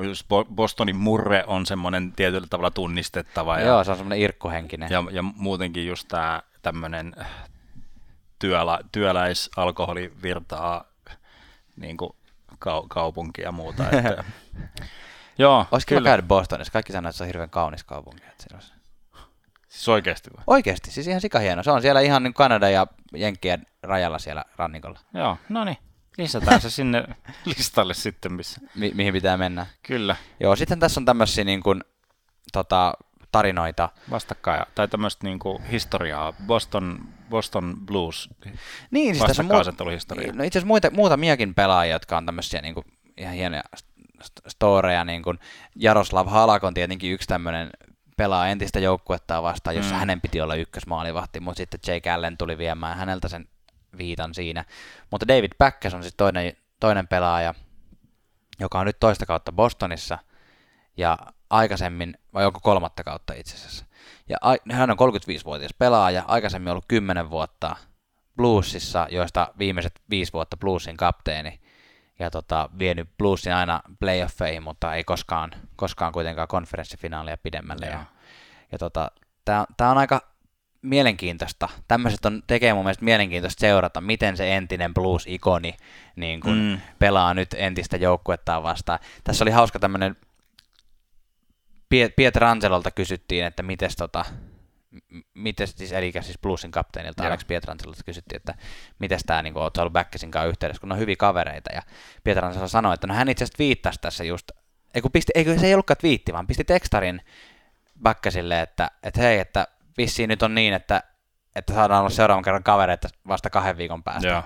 [0.02, 4.90] just Bo- Bostonin murre on semmoinen tietyllä tavalla tunnistettava, ja, joo, se on semmoinen irkkuhenkinen.
[4.90, 7.14] ja, ja muutenkin just tämä tämmöinen
[8.38, 10.84] työla, työläisalkoholi virtaa
[11.80, 12.10] niin kuin
[12.58, 13.84] kau, kaupunki ja muuta.
[13.90, 14.24] Että,
[15.38, 16.72] joo, Olisi kiva käydä Bostonissa.
[16.72, 18.22] Kaikki sanoo, että se on hirveän kaunis kaupunki.
[18.28, 18.72] Että siinä olisi...
[19.68, 20.44] Siis oikeasti vai?
[20.46, 21.62] Oikeasti, siis ihan sikahieno.
[21.62, 25.76] Se on siellä ihan niin Kanada ja Jenkkien rajalla siellä rannikolla, Joo, no niin.
[26.18, 27.04] Lisätään se sinne
[27.56, 28.60] listalle sitten, missä.
[28.74, 29.66] mi- mihin pitää mennä.
[29.82, 31.84] Kyllä, Joo, sitten tässä on tämmöisiä niin kuin,
[32.52, 32.94] tota,
[33.32, 33.88] tarinoita.
[34.10, 36.98] vastakkain, tai tämmöistä niinku historiaa, Boston,
[37.30, 38.28] Boston Blues,
[38.90, 40.32] Niin, siis tässä on muut- vastakkainasetteluhistoria.
[40.32, 43.62] No itse asiassa muita, muutamiakin pelaajia, jotka on tämmöisiä niin kuin, ihan hienoja
[44.24, 45.04] st- storeja.
[45.04, 45.38] Niin kuin
[45.76, 47.70] Jaroslav Halak on tietenkin yksi tämmöinen
[48.16, 49.98] pelaa entistä joukkuetta vastaan, jossa Mm.
[49.98, 53.48] hänen piti olla ykkösmaalivahti, mutta sitten Jake Allen tuli viemään häneltä sen
[53.98, 54.64] viitan siinä.
[55.10, 57.54] Mutta David Päkkäs on sitten toinen, toinen pelaaja,
[58.60, 60.18] joka on nyt toista kautta Bostonissa
[60.96, 61.18] ja
[61.50, 63.84] aikaisemmin, vai onko kolmatta kautta itse asiassa.
[64.28, 64.36] Ja
[64.72, 67.76] hän on 35-vuotias pelaaja, aikaisemmin ollut 10 vuotta
[68.36, 71.60] Bluesissa, joista viimeiset viisi vuotta Bluesin kapteeni,
[72.18, 77.86] ja tota, vienyt Bluesin aina playoffeihin, mutta ei koskaan, koskaan kuitenkaan konferenssifinaalia pidemmälle.
[77.86, 78.04] Ja,
[78.72, 79.10] ja tota,
[79.44, 80.20] tämä on aika
[80.82, 81.68] mielenkiintoista.
[81.88, 85.76] Tämmöiset on, tekee mun mielestä mielenkiintoista seurata, miten se entinen Blues-ikoni
[86.16, 86.80] niin kun Mm.
[86.98, 88.98] pelaa nyt entistä joukkuettaan vastaan.
[89.24, 90.16] Tässä oli hauska tämmöinen,
[91.94, 94.24] Pie- Pietrangelolta kysyttiin, että mites tota,
[95.34, 97.26] mites siis, eli siis Bluesin kapteenilta.
[97.26, 98.54] Alex Pietrangelolta kysyttiin, että
[98.98, 101.70] miten tämä niin oot ollut Backesin kanssa yhteydessä, kun ne on hyviä kavereita.
[101.74, 101.82] Ja
[102.24, 104.50] Pietrangelo sanoi, että no hän itse asiassa viittasi tässä just,
[104.94, 107.20] ei kun pisti, eikö se ei ollutkaan twiitti, vaan pisti tekstarin
[108.02, 109.68] Backesille, että, että hei, että
[109.98, 111.02] vissiin nyt on niin, että,
[111.56, 114.28] että saadaan olla seuraavan kerran kavereita vasta kahden viikon päästä.
[114.28, 114.42] Joo.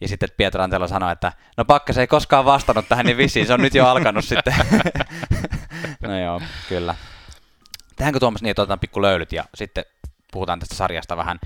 [0.00, 3.60] Ja sitten Pietrangelo sanoi, että no Pakkas ei koskaan vastannut tähän, niin vissiin se on
[3.60, 4.54] nyt jo alkanut sitten.
[6.02, 6.94] no joo, kyllä.
[7.96, 9.84] Tehdäänkö Tuomas niin, että otetaan pikku löylyt ja sitten
[10.32, 11.38] puhutaan tästä sarjasta vähän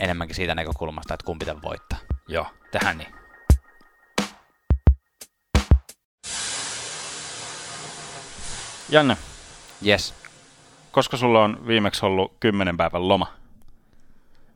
[0.00, 1.98] enemmänkin siitä näkökulmasta, että kumpi tämän voittaa.
[2.28, 3.14] Joo, tähän niin.
[8.88, 9.16] Janne,
[9.86, 10.14] Yes.
[10.90, 13.32] koska sulla on viimeksi ollut kymmenen päivän loma?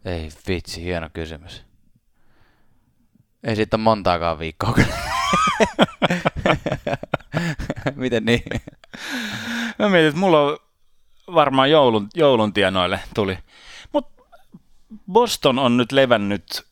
[0.04, 1.64] Ei vitsi, hieno kysymys.
[3.44, 4.94] Ei siitä montaakaan viikkoa kyllä.
[7.94, 8.42] Miten niin?
[9.78, 10.58] Mä mietin, että mulla on
[11.34, 13.38] varmaan joulun, joulun tienoille tuli.
[13.92, 14.22] Mutta
[15.12, 16.66] Boston on nyt levännyt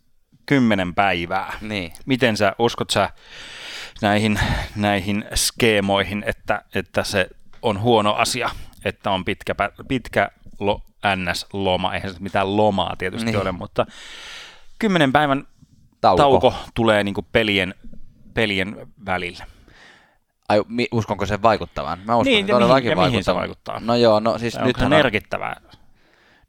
[0.46, 1.58] kymmenen päivää.
[1.60, 1.92] Niin.
[2.06, 3.10] Miten sä, uskot sä
[4.02, 4.40] näihin,
[4.76, 7.28] näihin skeemoihin, että, että se
[7.62, 8.50] on huono asia,
[8.84, 9.54] että on pitkä,
[9.88, 10.80] pitkä lo,
[11.16, 13.40] NS-loma, eihän se mitään lomaa tietysti Niin.
[13.40, 13.86] ole, mutta
[14.78, 15.46] kymmenen päivän
[16.00, 16.22] Tauko.
[16.22, 17.74] tauko, tauko tulee niinku pelien,
[18.34, 19.46] pelien välillä.
[20.49, 21.99] Ai, mi, uskonko sen vaikuttavan?
[21.99, 23.80] Mä uskon, Niin, että mihin- todellakin mihin se vaikuttaa.
[23.80, 25.61] No joo, no siis nyt on, merkittävää?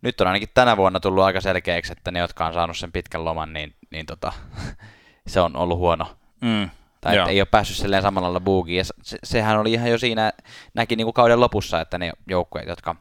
[0.02, 3.26] nyt on ainakin tänä vuonna tullut aika selkeäksi, että ne, jotka on saanut sen pitkän
[3.26, 4.34] loman, niin, niin tota,
[5.28, 6.18] se on ollut huono.
[6.42, 6.70] Mm.
[7.02, 8.78] Tai että ei ole päässyt silleen samalla lailla buugiin.
[8.78, 10.34] Ja se, sehän oli ihan jo siinä,
[10.74, 12.96] näki niin kuin kauden lopussa, että ne joukkueet, jotka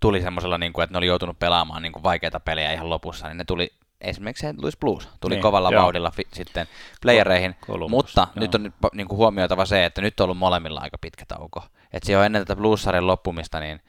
[0.00, 3.28] tuli semmoisella, niin kuin, että ne oli joutunut pelaamaan niin kuin vaikeita pelejä ihan lopussa,
[3.28, 3.70] niin ne tuli
[4.00, 4.46] esimerkiksi.
[4.58, 5.82] Louis Blues tuli Niin, kovalla joo.
[5.82, 6.66] vauhdilla fi, sitten
[7.02, 8.40] playereihin, Columbus, mutta joo.
[8.40, 11.64] nyt on niin kuin huomioitava se, että nyt on ollut molemmilla aika pitkä tauko.
[11.92, 13.80] Että jo ennen tätä Blues-sarjan loppumista, niin,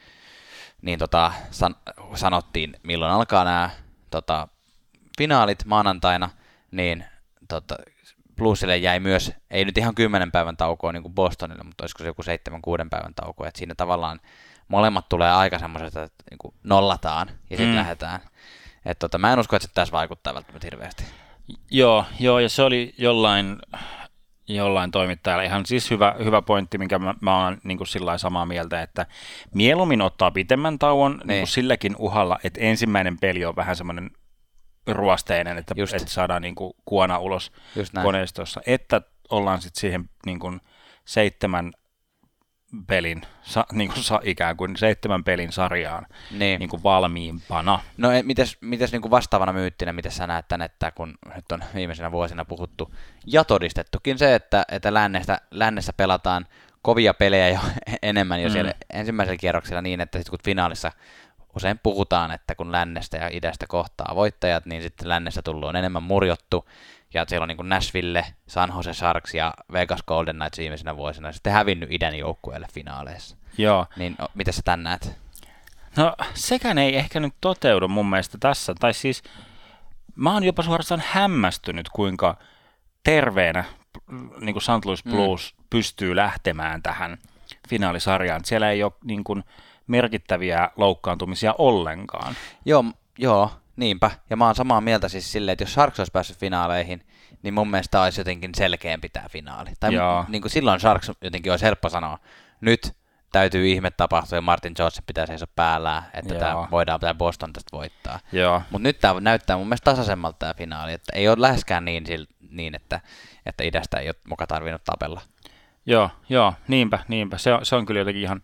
[0.82, 1.76] niin tota, san,
[2.16, 3.70] sanottiin, milloin alkaa nämä
[4.10, 4.48] tota,
[5.18, 6.30] finaalit maanantaina,
[6.72, 7.06] niin
[7.48, 7.76] tota,
[8.36, 12.08] Bluesille jäi myös, ei nyt ihan kymmenen päivän taukoa niin kuin Bostonille, mutta olisiko se
[12.08, 14.20] joku seitsemän, kuuden päivän tauko, että siinä tavallaan
[14.68, 17.76] molemmat tulee aika semmoisesta, että niin kuin nollataan ja sitten mm.
[17.76, 18.20] lähdetään.
[18.88, 21.04] Et tota, mä en usko, että se tässä vaikuttaa välttämättä hirveästi.
[21.72, 23.58] Joo, joo, ja se oli jollain,
[24.48, 28.46] jollain toimittajalla ihan siis hyvä, hyvä pointti, minkä mä, mä oon niin kuin sillä samaa
[28.46, 29.06] mieltä, että
[29.54, 31.28] mieluummin ottaa pitemmän tauon niin.
[31.28, 31.48] Niin.
[31.48, 34.12] silläkin uhalla, että ensimmäinen peli on vähän semmoinen
[34.88, 35.94] ruosteinen, että, Just.
[35.94, 37.52] että saadaan niin kuin kuona ulos
[38.04, 40.62] koneistossa, että ollaan sitten siihen niin kuin
[41.06, 41.74] seitsemän
[42.88, 46.60] pelin, sa, niin kuin sa, ikään kuin seitsemän pelin sarjaan Niin.
[46.60, 47.80] niin kuin valmiimpana.
[47.98, 51.52] No e- mites, mites niin kuin vastaavana myyttinä, miten sä näet tän, että kun nyt
[51.52, 52.94] on viimeisenä vuosina puhuttu
[53.26, 56.46] ja todistettukin se, että, että lännestä, lännessä pelataan
[56.82, 57.60] kovia pelejä jo
[58.02, 58.54] enemmän jo Mm.
[58.54, 60.92] siellä ensimmäisellä kierroksella niin, että sitten kun finaalissa
[61.56, 66.04] usein puhutaan, että kun lännestä ja idästä kohtaa voittajat, niin sitten lännessä tullut on enemmän
[66.04, 66.66] murjottu,
[67.18, 71.32] ja siellä on niin kuin Nashville, San Jose Sharks ja Vegas Golden Knights viimeisenä vuosina
[71.32, 73.38] sitten hävinnyt idän joukkueelle finaaleissa.
[73.58, 73.86] Joo.
[73.96, 75.18] Niin o, miten sä tän näet?
[75.96, 78.76] No sekään ei ehkä nyt toteudu mun mielestä tässä.
[78.80, 79.24] Tai siis
[80.16, 82.38] mä oon jopa suorastaan hämmästynyt, kuinka
[83.04, 83.64] terveenä
[84.40, 84.86] niin kuin St.
[84.86, 85.12] Louis Mm.
[85.12, 85.64] Blues mm.
[85.70, 87.18] pystyy lähtemään tähän
[87.70, 88.46] finaalisarjaan.
[88.46, 89.44] Siellä ei ole niin kuin,
[89.88, 92.36] merkittäviä loukkaantumisia ollenkaan.
[92.66, 92.86] Joo,
[93.18, 94.12] joo, niinpä.
[94.30, 97.08] Ja mä oon samaa mieltä siis silleen, että jos Sharks olisi päässyt finaaleihin,
[97.44, 99.70] niin mun mielestä olisi jotenkin selkeämpi tämä finaali.
[99.80, 100.26] Tai Joo.
[100.28, 102.20] niin kuin silloin Sharks jotenkin olisi helppo sanoa,
[102.62, 102.94] nyt
[103.32, 106.40] täytyy ihme tapahtua ja Martin Johnson pitää seisoo päällään, että Joo.
[106.40, 108.20] tämä voidaan tämä Boston tästä voittaa.
[108.70, 112.04] Mutta nyt tämä näyttää mun mielestä tasaisemmalta tämä finaali, että ei ole läheskään niin,
[112.50, 113.02] niin että,
[113.46, 115.22] että idästä ei ole muka tarvinnut tapella.
[115.86, 117.38] Joo, joo, niinpä, niinpä.
[117.38, 118.42] Se on, se on kyllä jotenkin ihan,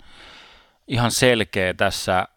[0.88, 2.28] ihan selkeä tässä.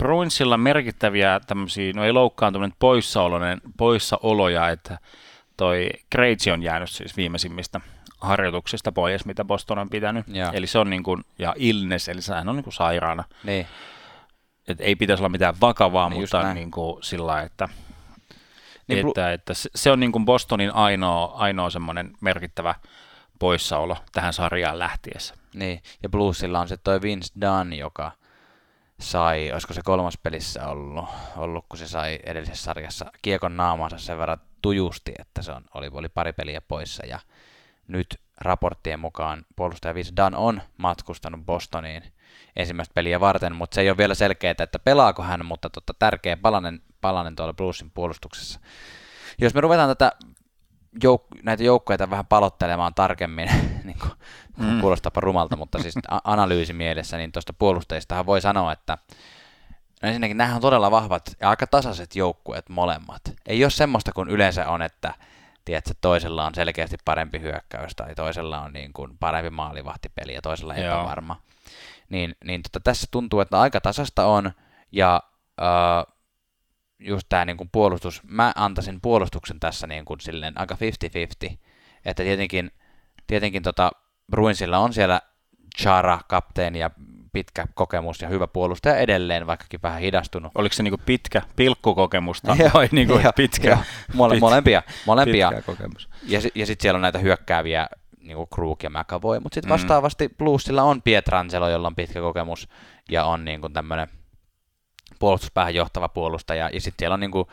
[0.00, 4.98] Bruinsilla merkittäviä tämmöisiä, no ei loukkaantuminen, poissaoloinen, poissaoloja, että
[5.56, 7.80] toi Krejci on jäänyt siis viimeisimmistä
[8.20, 10.28] harjoituksista pois, mitä Boston on pitänyt.
[10.28, 10.50] Joo.
[10.52, 13.24] Eli se on niin kuin, ja illness, eli sehän on niin kuin sairaana.
[13.44, 13.66] Niin.
[14.68, 19.08] Et ei pitäisi olla mitään vakavaa, Niin mutta niin kuin sillä että, Niin niin Blu-
[19.10, 22.74] että, että se- se on niin kuin Bostonin ainoa, ainoa semmoinen merkittävä
[23.38, 25.34] poissaolo tähän sarjaan lähtiessä.
[25.54, 28.12] Niin, ja Bluesilla on se toi Vince Dunn, joka
[29.00, 31.04] sai, olisiko se kolmas pelissä ollut,
[31.36, 35.90] ollut kun se sai edellisessä sarjassa kiekon naamaansa sen verran tujusti, että se on, oli,
[35.92, 37.18] oli pari peliä poissa, ja
[37.88, 42.02] nyt raporttien mukaan puolustaja Vince Dunn on matkustanut Bostoniin
[42.56, 46.36] ensimmäistä peliä varten, mutta se ei ole vielä selkeää, että pelaako hän, mutta totta, tärkeä
[46.36, 48.60] palanen, palanen tuolla Bluesin puolustuksessa.
[49.38, 50.12] Jos me ruvetaan tätä
[51.04, 53.48] jouk- näitä joukkoja vähän palottelemaan tarkemmin,
[53.84, 54.12] niin kuin,
[54.62, 54.80] mm.
[54.80, 55.94] kuulostapa rumalta, mutta siis
[56.24, 58.98] analyysi mielessä, niin tuosta puolustajistahan voi sanoa, että
[60.02, 63.22] no ensinnäkin nämä on todella vahvat ja aika tasaiset joukkueet molemmat.
[63.46, 65.14] Ei ole semmoista kuin yleensä on, että
[65.64, 70.74] tiedätkö, toisella on selkeästi parempi hyökkäys tai toisella on niin kuin parempi maalivahtipeli ja toisella
[70.74, 70.94] Joo.
[70.94, 71.40] epävarma.
[72.08, 74.52] Niin, niin tota, tässä tuntuu, että aika tasasta on
[74.92, 75.22] ja
[75.62, 76.14] äh,
[76.98, 81.56] just tämä niin kuin puolustus, mä antaisin puolustuksen tässä niin kuin silleen aika 50-50,
[82.04, 82.70] että tietenkin,
[83.26, 83.92] tietenkin tota
[84.30, 85.20] Bruinsilla on siellä
[85.80, 86.90] Chara, kapteeni ja
[87.32, 90.52] pitkä kokemus ja hyvä puolustaja edelleen, vaikkakin vähän hidastunut.
[90.54, 93.78] Oliko se niinku pitkä pilkkukokemusta Joo, vai niinku joo, pitkä, joo.
[94.14, 95.48] Mole, pit- molempia, molempia.
[95.48, 96.08] pitkä kokemus?
[96.26, 97.88] Ja, ja sitten siellä on näitä hyökkääviä,
[98.20, 99.72] niin kuin Krug ja McAvoy, mutta sitten Mm.
[99.72, 102.68] vastaavasti Bluesilla on Pietrangelo, jolla on pitkä kokemus
[103.10, 104.08] ja on niin kuin tämmöinen
[105.18, 106.70] puolustuspäähän johtava puolustaja.
[106.72, 107.48] Ja sitten siellä on niin kuin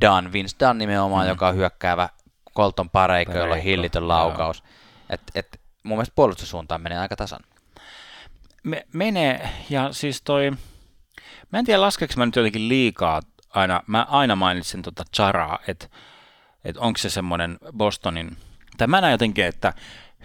[0.00, 1.28] Dunn, Vince Dunn nimenomaan, Mm.
[1.28, 2.08] joka on hyökkäävä
[2.56, 4.08] Colton Pareikko, jolla on hillitön joo.
[4.08, 4.64] laukaus.
[5.10, 7.40] Et, et, mun mielestä puolustussuuntaan menee aika tasan.
[8.62, 10.50] Me, menee, ja siis toi,
[11.52, 13.20] mä en tiedä laskeeko mä nyt jotenkin liikaa
[13.50, 15.88] aina, mä aina mainitsen tota Charaa, että
[16.64, 18.36] et onko se semmoinen Bostonin,
[18.78, 19.72] tai mä näen jotenkin, että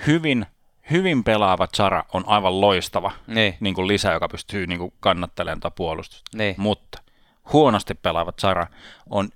[0.08, 0.46] hyvin,
[0.92, 5.60] hyvin pelaava Chara on aivan loistava Niin, niin kuin lisä, joka pystyy niin kuin kannattelemaan
[5.60, 6.38] tätä puolustusta.
[6.38, 6.56] niin.
[6.58, 7.02] Mutta
[7.54, 8.68] huonosti pelaava Chara
[9.10, 9.30] on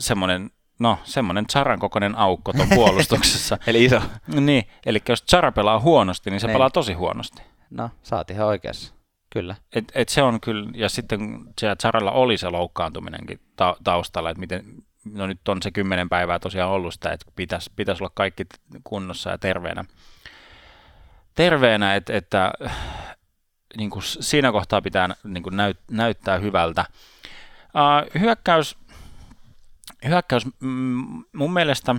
[0.00, 3.58] semmoinen, no semmoinen Charan kokoinen aukko tuon puolustuksessa.
[3.66, 4.00] Eli iso.
[4.40, 6.54] niin, eli jos Chara pelaa huonosti, niin se Niin.
[6.54, 7.42] pelaa tosi huonosti.
[7.70, 8.94] No, oot ihan oikeassa.
[9.30, 9.54] Kyllä.
[9.72, 11.20] Et, et se on kyllä, ja sitten
[11.60, 14.64] siellä Charalla oli se loukkaantuminenkin ta- taustalla, että miten,
[15.04, 18.46] no nyt on se kymmenen päivää tosiaan ollut sitä, että pitäisi pitäis olla kaikki
[18.84, 19.84] kunnossa ja terveenä.
[21.34, 22.52] Terveenä, et, että
[23.76, 26.84] niin kuin siinä kohtaa pitää niin kuin näyt, näyttää hyvältä.
[27.66, 28.76] Uh, hyökkäys,
[30.04, 31.94] hyökkäys mm, mun mielestä,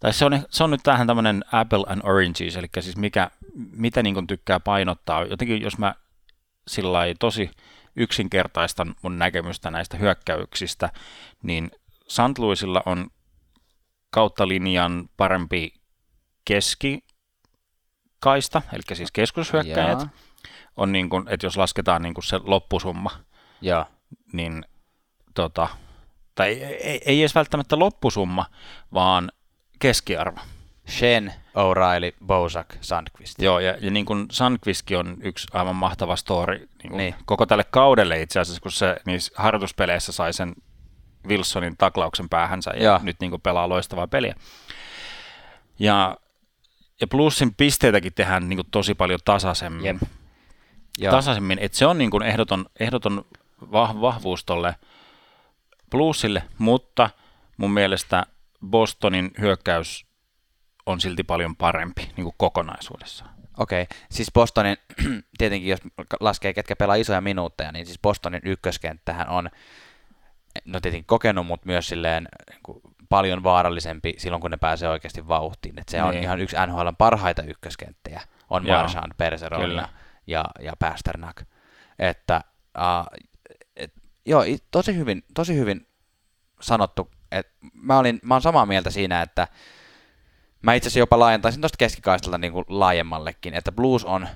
[0.00, 3.30] tai se on, se on nyt tähän tämmöinen apple and oranges, eli siis mikä,
[3.72, 5.24] mitä niin tykkää painottaa.
[5.24, 5.94] Jotenkin jos mä
[6.68, 7.50] sillä tosi
[7.96, 10.90] yksinkertaistan mun näkemystä näistä hyökkäyksistä,
[11.42, 11.70] niin
[12.08, 12.38] St.
[12.38, 13.10] Louisilla on
[14.10, 15.74] kautta linjan parempi
[16.44, 17.02] keskikaista,
[18.72, 20.08] eli siis keskushyökkäjät, Jaa.
[20.76, 23.10] on niin kuin, että jos lasketaan niin kuin se loppusumma,
[23.60, 23.84] Joo.
[24.32, 24.64] niin
[25.34, 25.68] tota,
[26.38, 28.46] tai ei, ei, edes välttämättä loppusumma,
[28.94, 29.32] vaan
[29.78, 30.40] keskiarvo.
[30.88, 33.42] Shen, O'Reilly, Bozak, Sandqvist.
[33.42, 37.14] Joo, ja, ja niin kuin Sandqvistkin on yksi aivan mahtava story niin Niin.
[37.24, 40.54] koko tälle kaudelle itse asiassa, kun se niissä harjoituspeleissä sai sen
[41.28, 43.00] Wilsonin taklauksen päähänsä ja Joo.
[43.02, 44.34] nyt niin kuin pelaa loistavaa peliä.
[45.78, 46.16] Ja
[47.00, 50.00] ja plussin pisteitäkin tehdään niin kuin tosi paljon tasaisemmin.
[50.98, 51.10] Jep.
[51.10, 53.24] Tasaisemmin, että se on niin kuin ehdoton, ehdoton
[53.72, 54.74] vah, vahvuus tolle
[55.90, 57.10] Bluesille, mutta
[57.56, 58.26] mun mielestä
[58.66, 60.06] Bostonin hyökkäys
[60.86, 63.30] on silti paljon parempi niin kuin kokonaisuudessaan.
[63.58, 63.98] Okei, okay.
[64.10, 64.76] siis Bostonin,
[65.38, 65.80] tietenkin jos
[66.20, 69.50] laskee ketkä pelaa isoja minuutteja, niin siis Bostonin ykköskenttähän on,
[70.64, 75.28] no tietenkin kokenut, mutta myös silleen niin kuin paljon vaarallisempi silloin, kun ne pääsee oikeasti
[75.28, 75.78] vauhtiin.
[75.78, 76.22] Et se on Niin.
[76.22, 78.20] ihan yksi NHLn parhaita ykköskenttejä,
[78.50, 79.88] on Joo, Marchand, Perseron ja,
[80.26, 81.42] ja, ja Pasternak.
[81.98, 82.40] Että,
[82.78, 83.27] uh,
[84.28, 85.86] joo, tosi hyvin, tosi hyvin
[86.60, 87.10] sanottu.
[87.32, 89.48] Et mä, olin, mä olen samaa mieltä siinä, että
[90.62, 94.28] mä itse asiassa jopa laajentaisin tuosta keskikaistalta niin kuin laajemmallekin, että Blues on,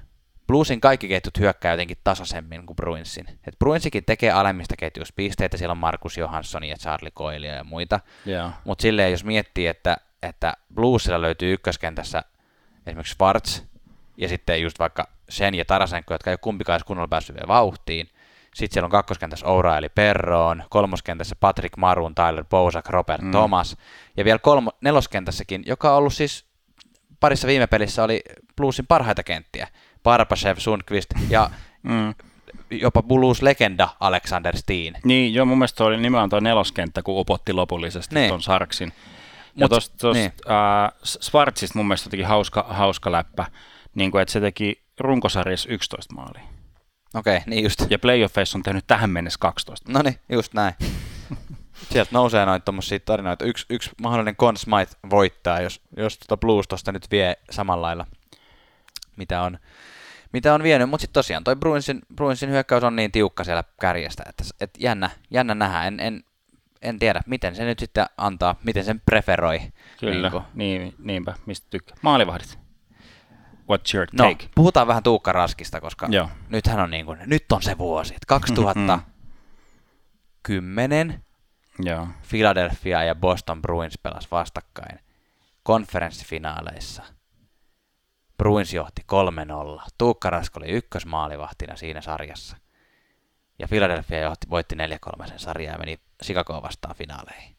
[0.46, 3.26] Bluesin kaikki ketjut hyökkää jotenkin tasaisemmin kuin Bruinsin.
[3.28, 8.00] Et Bruinsikin tekee alemmista ketjuista pisteitä, siellä on Markus Johansson ja Charlie Coyle ja muita,
[8.26, 8.50] Joo.
[8.64, 12.22] mutta silleen jos miettii, että, että Bluesilla löytyy ykköskentässä
[12.86, 13.62] esimerkiksi Schwartz
[14.16, 17.48] ja sitten just vaikka Sen ja Tarasenko, jotka ei ole kumpikaan edes kunnolla päässyt vielä
[17.48, 18.08] vauhtiin.
[18.54, 23.30] Sitten siellä on kakkoskentässä Oura eli Perroon, kolmoskentässä Patrick Marun, Tyler Bozak, Robert mm.
[23.30, 23.76] Thomas.
[24.16, 26.46] Ja vielä kolmo, neloskentässäkin, joka on ollut siis
[27.20, 28.20] parissa viime pelissä oli
[28.56, 29.68] Bluesin parhaita kenttiä.
[30.02, 31.50] Barbashev, Sundqvist ja
[31.82, 32.14] Mm.
[32.70, 34.94] jopa Blues-legenda Alexander Steen.
[35.04, 38.28] Niin, joo, mun mielestä se oli nimenomaan tuo neloskenttä, kun upotti lopullisesti Niin.
[38.28, 38.92] tuon Sarksin.
[39.56, 40.32] Ja tuosta niin.
[40.50, 43.46] äh, Schwarzista mun mielestä jotenkin hauska, hauska läppä,
[43.94, 46.51] niin kuin, että se teki runkosarjassa 11 maalia.
[47.14, 47.90] Okei, okay, niin just.
[47.90, 49.92] Ja playoffeissa on tehnyt tähän mennessä 12.
[49.92, 50.74] No niin, just näin.
[51.92, 53.44] Sieltä nousee noita tommosia tarinoita.
[53.44, 58.06] Yksi, yksi mahdollinen Conn Smythe voittaa, jos, jos tota Blues tosta nyt vie samalla lailla,
[59.16, 59.58] mitä on,
[60.32, 60.90] mitä on vienyt.
[60.90, 65.10] Mutta sitten tosiaan toi Bruinsin, Bruinsin hyökkäys on niin tiukka siellä kärjestä, että, että jännä,
[65.30, 65.84] jännä nähdä.
[65.84, 66.24] En, en,
[66.82, 69.60] en tiedä, miten se nyt sitten antaa, miten sen preferoi.
[70.00, 70.42] Kyllä, Niinku.
[70.54, 71.96] niin, niinpä, mistä tykkää.
[72.02, 72.61] Maalivahdit.
[73.62, 74.48] What's your No, take?
[74.54, 76.28] puhutaan vähän Tuukka Raskista, koska Joo.
[76.48, 78.14] nythän on niin kuin, nyt on se vuosi.
[78.14, 81.24] että 2010
[81.78, 82.06] Joo.
[82.28, 84.98] Philadelphia ja Boston Bruins pelas vastakkain
[85.62, 87.02] konferenssifinaaleissa.
[88.38, 89.02] Bruins johti
[89.80, 89.84] 3-0.
[89.98, 92.56] Tuukka Rask oli ykkösmaalivahtina siinä sarjassa.
[93.58, 94.74] Ja Philadelphia johti, voitti
[95.24, 97.56] 4-3 sen sarjaa ja meni Chicagoa vastaan finaaleihin.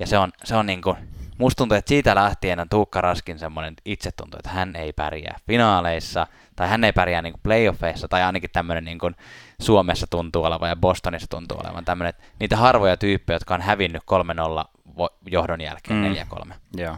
[0.00, 0.96] Ja se on, se on niin kuin,
[1.38, 6.26] musta tuntuu, että siitä lähtien on Tuukka Raskin semmoinen itsetunto, että hän ei pärjää finaaleissa,
[6.56, 9.16] tai hän ei pärjää niin kuin playoffeissa, tai ainakin tämmöinen niin kuin
[9.60, 14.02] Suomessa tuntuu olevan ja Bostonissa tuntuu olevan tämmöinen, että niitä harvoja tyyppejä, jotka on hävinnyt
[14.02, 16.14] 3-0 vo- johdon jälkeen Mm.
[16.50, 16.96] 4-3 Joo.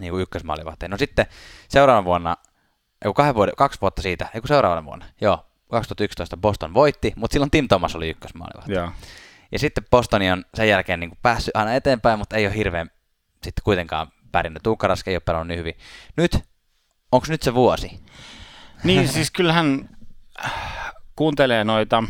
[0.00, 0.90] niin kuin ykkösmaalivahteen.
[0.90, 1.26] No sitten
[1.68, 2.36] seuraavana vuonna,
[3.04, 7.50] ei kahden vuoden, kaksi vuotta siitä, ei seuraavana vuonna, joo, 2011 Boston voitti, mutta silloin
[7.50, 8.72] Tim Thomas oli ykkösmaalivahti.
[8.72, 8.90] Joo.
[9.56, 12.90] Ja sitten Bostoni on sen jälkeen niin kuin päässyt aina eteenpäin, mutta ei ole hirveän
[13.42, 14.62] sitten kuitenkaan pärjännyt.
[14.62, 15.74] Tuukka Rask ei ole pelannut niin hyvin.
[16.16, 16.38] Nyt,
[17.12, 18.00] onko nyt se vuosi?
[18.84, 19.88] Niin, siis kyllähän
[20.44, 20.52] äh,
[21.16, 22.02] kuuntelee noita,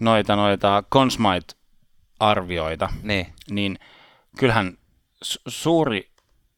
[0.00, 3.78] noita, noita Consmite-arvioita, Niin, niin
[4.38, 4.78] kyllähän
[5.24, 6.10] su- suuri,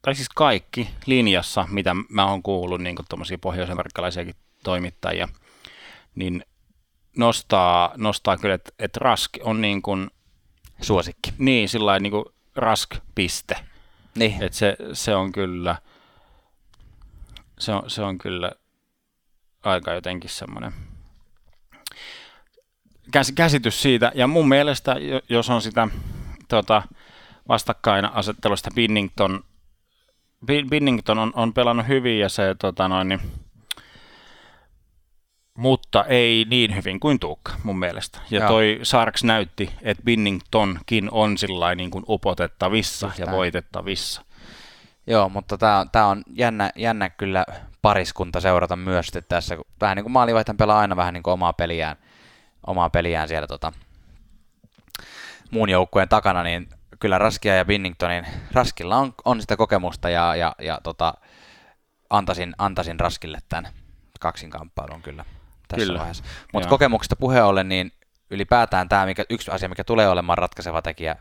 [0.03, 5.29] tai siis kaikki linjassa, mitä mä oon kuullut, niin kuin tuommoisia pohjoisamerikkalaisiakin toimittajia,
[6.15, 6.45] niin
[7.17, 10.11] nostaa, nostaa kyllä, että, että Rask on niin kuin,
[10.83, 11.33] suosikki.
[11.39, 12.25] niin sillä niin kuin
[12.57, 13.57] Rask-piste.
[14.15, 15.77] Niin, Et se, se on kyllä,
[17.59, 18.53] se on, se on kyllä
[19.63, 20.73] aika jotenkin semmoinen
[23.13, 24.13] käs, käsitys siitä.
[24.15, 25.89] Ja mun mielestä, jo- jos on sitä
[26.49, 26.83] tota,
[27.49, 29.45] vastakkainasettelusta Binnington,
[30.47, 33.21] Bin- Binnington on, on pelannut hyvin ja se tota noin, niin,
[35.57, 38.21] mutta ei niin hyvin kuin Tuukka mun mielestä.
[38.31, 38.49] Ja Joo.
[38.49, 43.37] toi Sarks näytti, että Binningtonkin on sillä niin kuin upotettavissa Just ja näin.
[43.37, 44.23] voitettavissa.
[45.07, 47.47] Joo, mutta tämä on, tää on jännä, jännä kyllä
[47.83, 49.57] pariskunta seurata myös tässä.
[49.57, 51.97] kun Vähän niin kuin maalivahtajan pelaa aina vähän niin kuin omaa peliään,
[52.67, 53.73] omaa peliään siellä tota,
[55.51, 56.69] muun joukkueen takana, niin
[57.01, 61.15] kyllä Raskia ja Binningtonin, Raskilla on, on sitä kokemusta ja, ja, ja tota,
[62.11, 63.73] antaisin, antaisin Raskille tämän
[64.21, 65.25] kaksinkamppailun kyllä
[65.69, 66.25] tässä Kyllä, vaiheessa.
[66.53, 67.93] Mutta kokemuksesta puheen ollen, niin
[68.31, 71.17] ylipäätään tämä mikä, yksi asia, mikä tulee olemaan ratkaiseva tekijä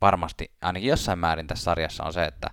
[0.00, 2.50] varmasti ainakin jossain määrin tässä sarjassa on se, että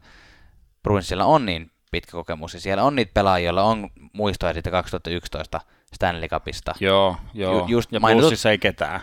[0.84, 5.62] Bruinsilla on niin pitkä kokemus ja siellä on niitä pelaajia, joilla on muistoja siitä 2011
[5.94, 6.76] Stanley Cupista.
[6.80, 7.54] Joo, joo.
[7.60, 9.00] Ju- just ja mainitut- Bluesissa ei ketään,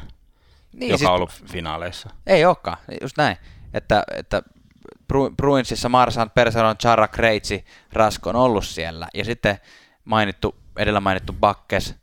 [0.73, 2.11] Niin, joka siis- on ollut finaaleissa.
[2.27, 3.37] Ei olekaan, just näin.
[3.75, 4.43] Että, että
[5.13, 9.09] Bru- Bruinsissa Marsan, Perseron, Chara, Kreitsi, Rask on ollut siellä.
[9.15, 9.59] Ja sitten
[10.05, 11.95] mainittu, edellä mainittu Bakkes,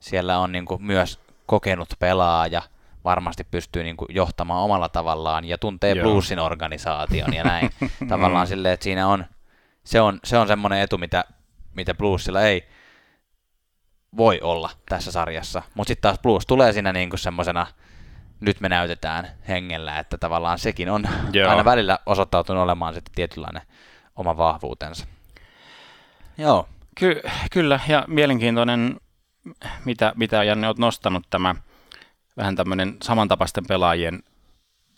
[0.00, 2.62] siellä on niin kuin myös kokenut pelaaja,
[3.04, 6.02] varmasti pystyy niin kuin johtamaan omalla tavallaan ja tuntee Joo.
[6.02, 7.70] Bluesin organisaation ja näin.
[8.08, 9.24] Tavallaan silleen, että siinä on,
[9.84, 11.24] Se on, se on semmoinen etu, mitä,
[11.74, 12.68] mitä Bluesilla ei
[14.16, 15.62] voi olla tässä sarjassa.
[15.74, 17.66] Mutta sitten taas Blues tulee siinä niinku semmoisena,
[18.40, 21.50] nyt me näytetään hengellä, että tavallaan sekin on Joo.
[21.50, 23.62] aina välillä osoittautunut olemaan sitten tietynlainen
[24.16, 25.06] oma vahvuutensa.
[26.38, 29.00] Joo, Ky- kyllä, ja mielenkiintoinen,
[29.84, 31.54] mitä, mitä Janne olet nostanut tämä
[32.36, 34.22] vähän tämmöinen samantapaisten pelaajien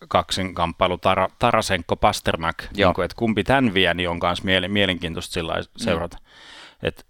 [0.08, 5.32] kaksinkamppailu Tara, Tarasenko Pasternak, niin kuin, että kumpi tämän vie, niin on myös miele- mielenkiintoista
[5.32, 6.16] sillä seurata.
[6.20, 6.88] Mm.
[6.88, 7.06] Et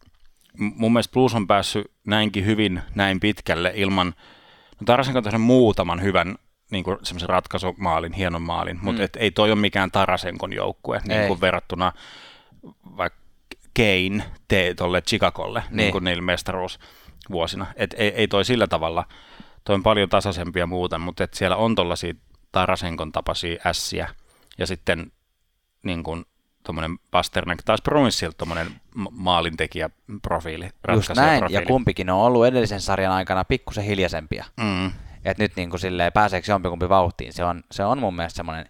[0.58, 4.06] mun mielestä Blues on päässyt näinkin hyvin näin pitkälle ilman,
[4.80, 6.36] no Tarasenko on tehnyt muutaman hyvän
[6.70, 9.04] niin kuin semmoisen ratkaisumaalin, hienon maalin, mutta Mm.
[9.04, 11.92] et ei toi ole mikään Tarasenkon joukkue niin kuin verrattuna
[12.96, 13.18] vaikka
[13.76, 15.76] Kane tee tolle Chicagolle niin.
[15.76, 15.92] Niin.
[15.92, 16.22] kuin niillä
[17.28, 17.66] mestaruusvuosina.
[17.76, 19.04] Et ei, ei toi sillä tavalla,
[19.64, 22.14] toi on paljon tasaisempia muuten, mutta et siellä on tollaisia
[22.52, 24.08] Tarasenkon tapaisia ässiä
[24.58, 25.12] ja sitten
[25.82, 26.24] niin kuin
[26.62, 29.90] tuommoinen Pasternak, taas Provinssilta tuommoinen maalintekijä
[30.22, 31.38] profiili, just näin.
[31.38, 31.62] profiili.
[31.62, 34.44] Ja kumpikin on ollut edellisen sarjan aikana pikkusen hiljaisempia.
[34.56, 34.86] Mm,
[35.24, 38.66] että nyt niin kuin silleen, pääseekö jompikumpi vauhtiin, se on, se on mun mielestä semmoinen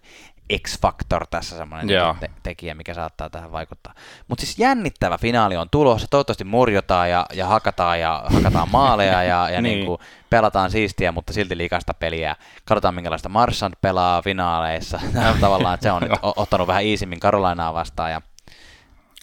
[0.57, 2.11] X-factor tässä semmoinen Joo.
[2.11, 3.93] niin te- tekijä, mikä saattaa tähän vaikuttaa.
[4.27, 9.49] Mutta siis jännittävä finaali on tulossa, toivottavasti murjotaan ja, ja hakataan ja hakataan maaleja ja,
[9.49, 9.73] ja Niin.
[9.75, 9.85] niin.
[9.85, 12.35] kuin pelataan siistiä, mutta silti liikasta peliä.
[12.65, 14.99] Katsotaan minkälaista Marchand pelaa finaaleissa.
[15.41, 18.21] Tavallaan että se on nyt ottanut vähän iisimmin Carolinaa vastaan ja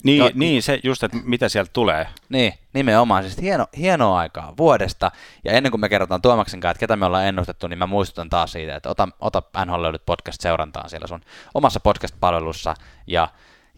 [0.05, 2.07] niin, No, niin, se just, että mitä sieltä tulee.
[2.28, 3.22] niin, nimenomaan.
[3.22, 5.11] Siis hieno, hienoa aikaa vuodesta.
[5.44, 8.30] Ja ennen kuin me kerrotaan Tuomaksen kanssa, että ketä me ollaan ennustettu, niin mä muistutan
[8.30, 11.20] taas siitä, että ota, ota NHL Löydyt podcast seurantaan siellä sun
[11.55, 12.74] omassa podcast-palvelussa
[13.07, 13.28] ja,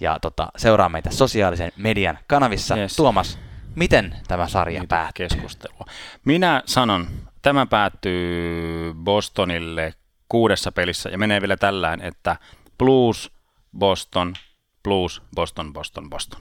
[0.00, 2.76] ja tota, seuraa meitä sosiaalisen median kanavissa.
[2.76, 2.96] Yes.
[2.96, 3.38] Tuomas,
[3.74, 5.28] miten tämä sarja Niitä päättyy?
[5.28, 5.84] keskustelua.
[6.24, 7.06] Minä sanon,
[7.42, 9.94] tämä päättyy Bostonille
[10.28, 12.36] kuudessa pelissä ja menee vielä tällään, että
[12.78, 13.30] Blues,
[13.78, 14.34] Boston,
[14.82, 16.40] Blues, Boston, Boston, Boston.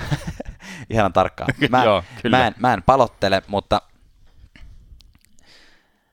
[0.90, 1.54] Ihan tarkkaan.
[1.70, 2.38] Mä, Joo, kyllä.
[2.38, 3.82] mä, en, mä en palottele, mutta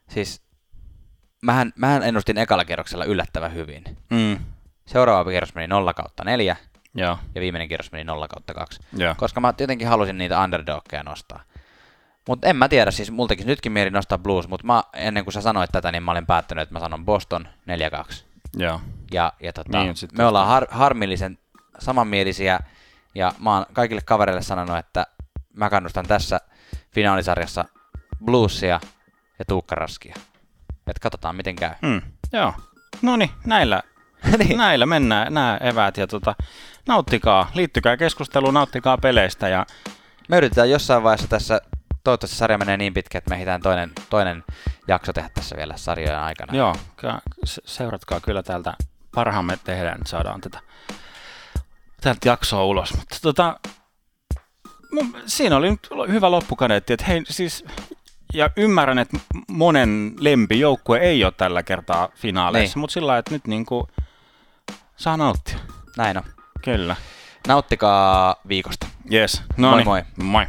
[0.09, 0.41] siis
[1.41, 3.83] mähän, mähän ennustin ekalla kierroksella yllättävän hyvin.
[4.09, 4.39] Mm,
[4.85, 6.55] Seuraava kierros meni 0 kautta 4
[6.93, 8.79] joo, ja viimeinen kierros meni 0 kautta 2.
[8.97, 9.15] joo.
[9.17, 11.43] koska mä jotenkin halusin niitä underdogkeja nostaa.
[12.27, 15.41] Mutta en mä tiedä, siis multakin nytkin mieli nostaa Blues, mutta mä, ennen kuin sä
[15.41, 17.47] sanoit tätä, niin mä olin päättänyt, että mä sanon Boston
[18.09, 18.23] 4-2.
[18.57, 18.81] joo.
[19.11, 21.37] Ja, ja tota, Niin, me ollaan har, harmillisen
[21.79, 22.59] samanmielisiä,
[23.15, 25.07] ja mä oon kaikille kavereille sanonut, että
[25.53, 26.39] mä kannustan tässä
[26.91, 27.65] finaalisarjassa
[28.25, 28.79] Bluesia
[29.39, 30.15] ja Tuukka Raskia.
[30.87, 31.71] Et katsotaan miten käy.
[31.81, 32.01] Mm,
[32.33, 32.53] joo.
[33.01, 33.83] No niin, näillä,
[34.37, 34.57] Niin.
[34.57, 36.35] näillä mennään nämä eväät ja tota,
[36.87, 39.65] nauttikaa, liittykää keskusteluun, nauttikaa peleistä ja
[40.29, 41.61] Me yritetään jossain vaiheessa tässä,
[42.03, 44.43] toivottavasti sarja menee niin pitkä, että me ehditään toinen, toinen
[44.87, 46.57] jakso tehdä tässä vielä sarjojen aikana.
[46.57, 46.75] Joo,
[47.65, 48.73] seuratkaa kyllä täältä.
[49.15, 50.59] Parhaamme tehdään, että saadaan tätä
[52.01, 52.93] täältä jaksoa ulos.
[52.97, 53.59] Mutta tota,
[54.91, 57.65] mun- siinä oli nyt hyvä loppukaneetti, että hei siis,
[58.33, 62.81] ja ymmärrän, että monen lempijoukkue ei ole tällä kertaa finaaleissa, Niin.
[62.81, 63.87] mutta sillä lailla, että nyt niinku
[64.95, 65.57] saa nauttia.
[65.97, 66.23] Näin on.
[66.63, 66.95] Kyllä.
[67.47, 68.87] Nauttikaa viikosta.
[69.13, 69.41] Yes.
[69.57, 69.85] No Moi niin.
[69.87, 70.03] moi.
[70.23, 70.45] Moi.